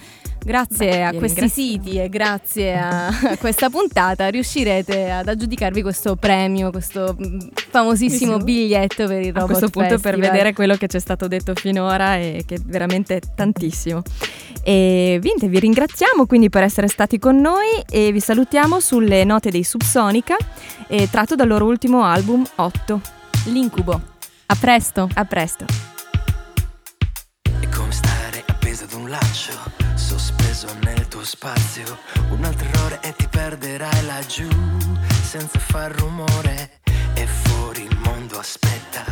Grazie 0.44 0.90
Beh, 0.90 1.04
a 1.04 1.14
questi 1.14 1.50
siti 1.50 2.00
e 2.00 2.10
grazie 2.10 2.78
a 2.78 2.90
a 2.90 3.38
questa 3.38 3.70
puntata 3.70 4.28
riuscirete 4.28 5.10
ad 5.10 5.28
aggiudicarvi 5.28 5.82
questo 5.82 6.16
premio, 6.16 6.72
questo 6.72 7.16
mm, 7.20 7.40
famosissimo 7.70 8.34
Sì, 8.34 8.40
sì. 8.40 8.44
biglietto 8.44 9.08
per 9.08 9.22
il 9.22 9.30
A 9.30 9.40
Robot 9.40 9.46
questo 9.46 9.70
punto 9.70 10.00
per 10.00 10.18
vedere 10.18 10.54
quello 10.54 10.76
che 10.76 10.88
ci 10.88 10.98
è 10.98 11.00
stato 11.00 11.28
detto 11.28 11.54
finora 11.56 12.16
e 12.18 12.44
che 12.46 12.56
è 12.56 12.60
veramente 12.64 13.22
tantissimo. 13.36 14.02
E 14.64 15.20
Vinte, 15.22 15.48
vi 15.48 15.60
ringraziamo 15.60 16.26
quindi 16.26 16.50
per 16.50 16.64
essere 16.64 16.88
stati 16.88 17.20
con 17.20 17.38
noi 17.38 17.84
e 17.90 18.12
vi 18.12 18.20
salutiamo 18.20 18.80
sulle 18.80 19.24
note 19.24 19.50
dei 19.52 19.64
Subsonica 19.64 20.36
eh, 20.88 21.10
tratto 21.10 21.36
dal 21.36 21.48
loro 21.48 21.66
ultimo 21.66 22.04
album 22.04 22.46
8. 22.56 23.02
L'incubo. 23.46 24.02
A 24.48 24.56
presto! 24.60 25.08
A 25.14 25.26
presto! 25.26 25.99
Appeso 28.80 28.96
ad 28.96 29.02
un 29.02 29.10
laccio, 29.10 29.54
sospeso 29.96 30.68
nel 30.84 31.06
tuo 31.10 31.26
spazio. 31.26 32.00
Un 32.30 32.46
altro 32.46 32.66
errore 32.66 33.00
e 33.02 33.14
ti 33.14 33.28
perderai 33.28 34.06
laggiù, 34.06 34.48
senza 35.22 35.60
far 35.60 35.92
rumore. 35.92 36.80
E 37.14 37.26
fuori 37.26 37.84
il 37.84 37.98
mondo 37.98 38.40
aspetta 38.40 39.04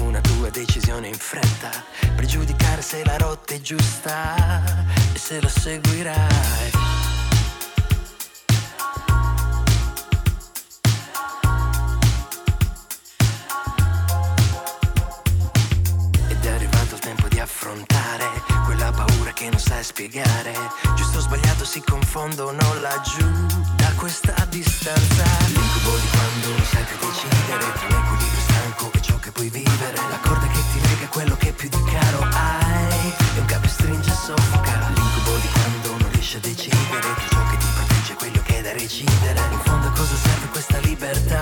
una 0.00 0.20
tua 0.20 0.50
decisione 0.50 1.08
in 1.08 1.16
fretta. 1.16 1.70
Per 2.14 2.26
giudicare 2.26 2.82
se 2.82 3.02
la 3.02 3.16
rotta 3.16 3.54
è 3.54 3.60
giusta 3.62 4.84
e 5.14 5.18
se 5.18 5.40
la 5.40 5.48
seguirai. 5.48 7.13
Spiegare. 19.84 20.52
Giusto 20.96 21.18
o 21.18 21.20
sbagliato 21.20 21.64
si 21.64 21.82
confondono 21.82 22.80
laggiù 22.80 23.24
da 23.76 23.92
questa 23.96 24.34
distanza. 24.48 25.24
L'incubo 25.52 25.96
di 25.96 26.08
quando 26.08 26.48
non 26.56 26.64
sai 26.64 26.84
più 26.84 26.96
decidere 27.06 27.72
tra 27.76 27.88
l'equilibrio 27.88 28.40
stanco 28.40 28.90
e 28.92 29.02
ciò 29.02 29.16
che 29.18 29.30
puoi 29.30 29.50
vivere. 29.50 29.96
La 30.08 30.18
corda 30.22 30.46
che 30.46 30.60
ti 30.72 30.80
lega 30.80 31.04
è 31.04 31.08
quello 31.08 31.36
che 31.36 31.52
più 31.52 31.68
di 31.68 31.84
caro 31.84 32.26
hai. 32.32 33.12
E 33.36 33.38
un 33.38 33.44
capo 33.44 33.68
stringe 33.68 34.10
e 34.10 34.14
soffoca. 34.14 34.88
L'incubo 34.88 35.36
di 35.36 35.48
quando 35.52 36.02
non 36.02 36.10
riesci 36.12 36.36
a 36.36 36.40
decidere 36.40 37.08
tra 37.14 37.28
ciò 37.28 37.46
che 37.50 37.56
ti 37.58 37.66
protegge 37.76 38.12
e 38.12 38.16
quello 38.16 38.42
che 38.42 38.58
è 38.58 38.62
da 38.62 38.72
recidere. 38.72 39.40
In 39.52 39.60
fondo 39.64 39.86
a 39.86 39.90
cosa 39.90 40.16
serve 40.16 40.46
questa 40.48 40.78
libertà? 40.78 41.40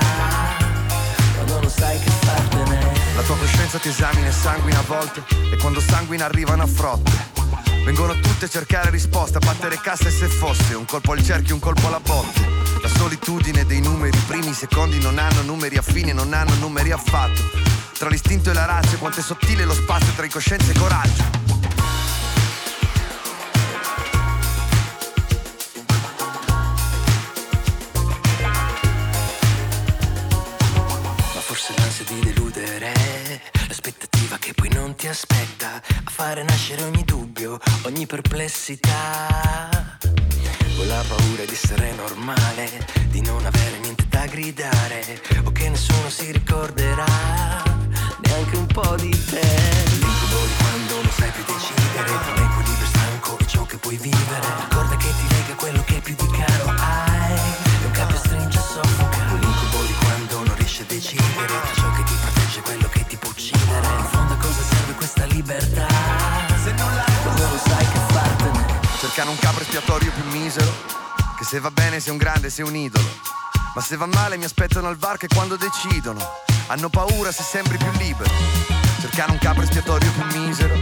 Quando 1.36 1.60
non 1.60 1.70
sai 1.70 1.98
che 2.00 2.10
fartene. 2.10 3.00
La 3.14 3.22
tua 3.22 3.36
coscienza 3.36 3.78
ti 3.78 3.88
esamina 3.88 4.26
e 4.26 4.32
sanguina 4.32 4.78
a 4.78 4.82
volte 4.86 5.22
E 5.52 5.56
quando 5.58 5.80
sanguina 5.80 6.24
arrivano 6.24 6.62
a 6.62 6.66
frotte 6.66 7.42
Vengono 7.84 8.14
tutte 8.20 8.44
a 8.44 8.48
cercare 8.48 8.90
risposte, 8.90 9.38
a 9.38 9.40
battere 9.40 9.78
casse 9.80 10.10
se 10.10 10.28
fosse 10.28 10.74
Un 10.74 10.84
colpo 10.84 11.12
al 11.12 11.22
cerchio, 11.22 11.54
un 11.54 11.60
colpo 11.60 11.88
alla 11.88 12.00
botte. 12.00 12.40
La 12.80 12.88
solitudine 12.88 13.64
dei 13.64 13.80
numeri, 13.80 14.16
primi, 14.26 14.52
secondi 14.52 15.00
non 15.00 15.18
hanno 15.18 15.42
numeri 15.42 15.76
affini 15.76 16.10
e 16.10 16.12
non 16.12 16.32
hanno 16.32 16.54
numeri 16.54 16.90
affatto 16.90 17.40
Tra 17.96 18.08
l'istinto 18.08 18.50
e 18.50 18.54
la 18.54 18.64
razza, 18.64 18.96
quanto 18.96 19.20
è 19.20 19.22
sottile 19.22 19.64
lo 19.64 19.72
spazio 19.74 20.12
tra 20.14 20.24
incoscienza 20.24 20.72
e 20.72 20.78
coraggio. 20.78 21.22
Ma 31.34 31.40
forse 31.40 31.74
l'ansia 31.76 32.04
di 32.04 32.20
deludere, 32.20 32.92
l'aspettativa 33.68 34.38
che 34.38 34.52
poi 34.54 34.70
non 34.70 34.94
ti 34.96 35.06
aspetta, 35.06 35.76
a 35.76 36.10
fare 36.10 36.42
nascere 36.42 36.82
ogni 36.82 37.04
dubbio, 37.04 37.21
ogni 37.82 38.06
perplessità. 38.06 39.98
Con 40.76 40.86
la 40.86 41.04
paura 41.06 41.44
di 41.44 41.52
essere 41.52 41.92
normale, 41.92 42.86
di 43.08 43.20
non 43.20 43.44
avere 43.44 43.78
niente 43.80 44.06
da 44.08 44.26
gridare, 44.26 45.20
o 45.44 45.52
che 45.52 45.68
nessuno 45.68 46.08
si 46.08 46.32
ricorderà, 46.32 47.04
neanche 48.20 48.56
un 48.56 48.66
po' 48.66 48.94
di 48.96 49.10
te. 49.10 49.40
L'incubo 50.00 50.38
di 50.46 50.54
quando 50.58 50.94
non 51.02 51.12
sai 51.12 51.30
più 51.30 51.44
decidere, 51.44 52.04
tra 52.06 52.34
l'equilibrio 52.34 52.86
stanco 52.86 53.38
e 53.38 53.46
ciò 53.46 53.64
che 53.64 53.76
puoi 53.76 53.96
vivere. 53.96 54.40
La 54.40 54.68
corda 54.74 54.96
che 54.96 55.08
ti 55.08 55.34
lega 55.34 55.54
quello 55.54 55.82
che 55.84 56.00
più 56.00 56.14
di 56.14 56.30
caro 56.30 56.74
hai, 56.78 57.38
e 57.82 57.84
un 57.84 57.90
capo 57.92 58.16
stringe 58.16 58.58
soffoca. 58.58 59.24
L'incubo 59.40 59.82
di 59.86 59.94
quando 60.00 60.44
non 60.44 60.56
riesci 60.56 60.82
a 60.82 60.84
decidere, 60.86 61.46
tra 61.46 61.74
ciò 61.74 61.90
che 61.92 62.02
ti 62.04 62.14
protegge 62.20 62.58
e 62.58 62.62
quello 62.62 62.88
che 62.88 63.06
ti 63.06 63.16
può 63.16 63.28
uccidere. 63.30 63.86
In 63.98 64.06
fondo 64.10 64.32
a 64.32 64.36
cosa 64.36 64.62
serve 64.62 64.94
questa 64.94 65.24
libertà? 65.26 65.91
Cercare 69.02 69.30
un 69.30 69.38
capro 69.38 69.62
espiatorio 69.62 70.12
più 70.12 70.22
misero. 70.30 70.72
Che 71.36 71.42
se 71.42 71.58
va 71.58 71.72
bene 71.72 71.98
sei 71.98 72.12
un 72.12 72.18
grande, 72.18 72.50
sei 72.50 72.64
un 72.64 72.76
idolo. 72.76 73.04
Ma 73.74 73.80
se 73.80 73.96
va 73.96 74.06
male 74.06 74.36
mi 74.36 74.44
aspettano 74.44 74.86
al 74.86 74.96
bar 74.96 75.16
che 75.16 75.26
quando 75.26 75.56
decidono 75.56 76.20
Hanno 76.68 76.88
paura 76.88 77.32
se 77.32 77.42
sembri 77.42 77.78
più 77.78 77.90
libero. 77.98 78.30
Cercare 79.00 79.32
un 79.32 79.38
capro 79.38 79.62
espiatorio 79.62 80.08
più 80.12 80.38
misero 80.38 80.76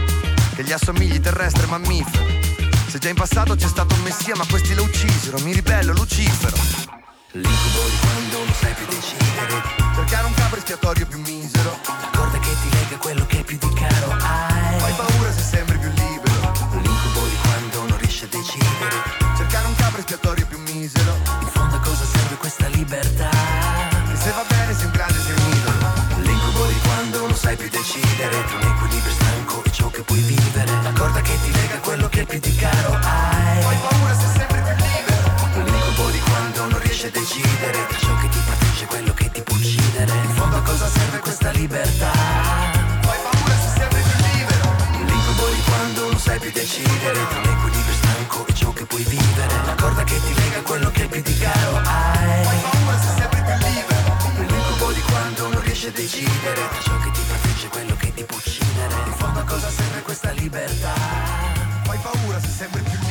Che 0.53 0.63
gli 0.63 0.71
assomigli 0.71 1.19
terrestre 1.19 1.63
e 1.63 1.65
mammifero. 1.65 2.23
Se 2.89 2.99
già 2.99 3.09
in 3.09 3.15
passato 3.15 3.55
c'è 3.55 3.67
stato 3.67 3.95
un 3.95 4.01
messia 4.03 4.35
ma 4.35 4.45
questi 4.47 4.75
lo 4.75 4.83
uccisero. 4.83 5.39
Mi 5.39 5.53
ribello, 5.53 5.91
Lucifero. 5.91 6.55
L'incubo 7.31 7.89
di 7.89 7.97
quando 8.01 8.37
non 8.37 8.53
sai 8.53 8.73
più 8.73 8.85
decidere, 8.85 9.63
Cercare 9.95 10.27
un 10.27 10.33
capro 10.35 10.57
espiatorio 10.59 11.07
più 11.07 11.19
misero. 11.21 11.79
La 11.87 12.09
corda 12.15 12.37
che 12.37 12.49
ti 12.61 12.69
lega 12.69 12.97
quello 12.97 13.25
che 13.25 13.43
più 13.43 13.57
di 13.57 13.73
caro. 13.73 14.15
Hai. 14.19 14.60
Decidere, 18.81 19.19
Cercare 19.35 19.67
un 19.67 19.75
capro 19.75 19.99
espiatorio 19.99 20.45
più 20.47 20.59
misero 20.59 21.15
in 21.41 21.47
fondo 21.47 21.75
a 21.75 21.79
cosa 21.79 22.03
serve 22.05 22.35
questa 22.35 22.67
libertà? 22.67 23.29
Che 23.29 24.15
se 24.15 24.31
va 24.31 24.43
bene 24.47 24.73
sei 24.73 24.85
un 24.85 24.91
grande, 24.91 25.19
sei 25.19 25.33
un 25.33 25.53
idolo 25.53 25.87
L'incubo 26.21 26.65
di 26.65 26.79
quando 26.83 27.19
non 27.27 27.35
sai 27.35 27.55
più 27.55 27.69
decidere 27.69 28.43
tra 28.45 28.57
un 28.57 28.63
equilibrio 28.63 29.13
stanco 29.13 29.63
e 29.63 29.71
ciò 29.71 29.89
che 29.89 30.01
puoi 30.01 30.19
vivere. 30.19 30.71
La 30.83 30.91
corda 30.93 31.21
che 31.21 31.37
ti 31.43 31.51
lega 31.51 31.75
è 31.75 31.79
quello 31.79 32.07
che 32.09 32.25
più 32.25 32.39
di 32.39 32.55
caro 32.55 32.97
hai. 33.01 33.61
Fai 33.61 33.77
paura 33.87 34.13
se 34.13 34.27
sembri 34.37 34.61
più 34.61 34.85
libero 34.85 35.69
L'incubo 35.71 36.09
di 36.09 36.19
quando 36.19 36.65
non 36.69 36.79
riesci 36.79 37.05
a 37.07 37.11
decidere 37.11 37.85
tra 37.87 37.97
ciò 37.97 38.15
che 38.17 38.29
ti 38.29 38.39
protegge 38.45 38.83
e 38.83 38.87
quello 38.87 39.13
che 39.13 39.31
ti 39.31 39.41
può 39.41 39.55
uccidere. 39.55 40.11
In 40.11 40.33
fondo 40.33 40.57
a 40.57 40.61
cosa 40.61 40.87
serve 40.87 41.19
questa 41.19 41.51
libertà? 41.51 42.11
Fai 43.01 43.19
paura 43.25 43.55
se 43.57 43.79
sembri 43.79 44.01
più 44.01 44.25
libero 44.33 44.69
L'incubo 45.05 45.47
di 45.49 45.61
quando 45.65 46.09
non 46.09 46.19
sai 46.19 46.39
più 46.39 46.51
decidere 46.51 47.27
puoi 48.91 49.03
vivere. 49.03 49.55
La 49.65 49.75
corda 49.75 50.03
che 50.03 50.19
ti 50.19 50.33
lega 50.35 50.57
è 50.57 50.61
quello 50.63 50.91
che 50.91 51.07
più 51.07 51.21
di 51.21 51.37
caro 51.37 51.77
hai. 51.77 52.43
Fai 52.43 52.59
paura 52.59 52.99
se 52.99 53.11
sembri 53.17 53.41
più 53.41 53.55
libero 53.67 54.09
L'incubo 54.51 54.91
di 54.91 55.01
quando 55.01 55.47
non 55.47 55.61
riesci 55.61 55.87
a 55.87 55.91
decidere 55.91 56.61
tra 56.69 56.81
ciò 56.81 56.97
che 56.99 57.11
ti 57.11 57.21
protegge 57.25 57.67
quello 57.69 57.95
che 57.95 58.13
ti 58.13 58.23
può 58.23 58.37
uccidere. 58.37 58.93
In 59.05 59.13
fondo 59.13 59.39
a 59.39 59.43
cosa 59.43 59.69
serve 59.69 60.01
questa 60.01 60.31
libertà? 60.31 60.93
Fai 61.83 61.99
paura 62.01 62.39
se 62.41 62.49
sembri 62.49 62.81
più 62.81 62.91
libero 62.91 63.10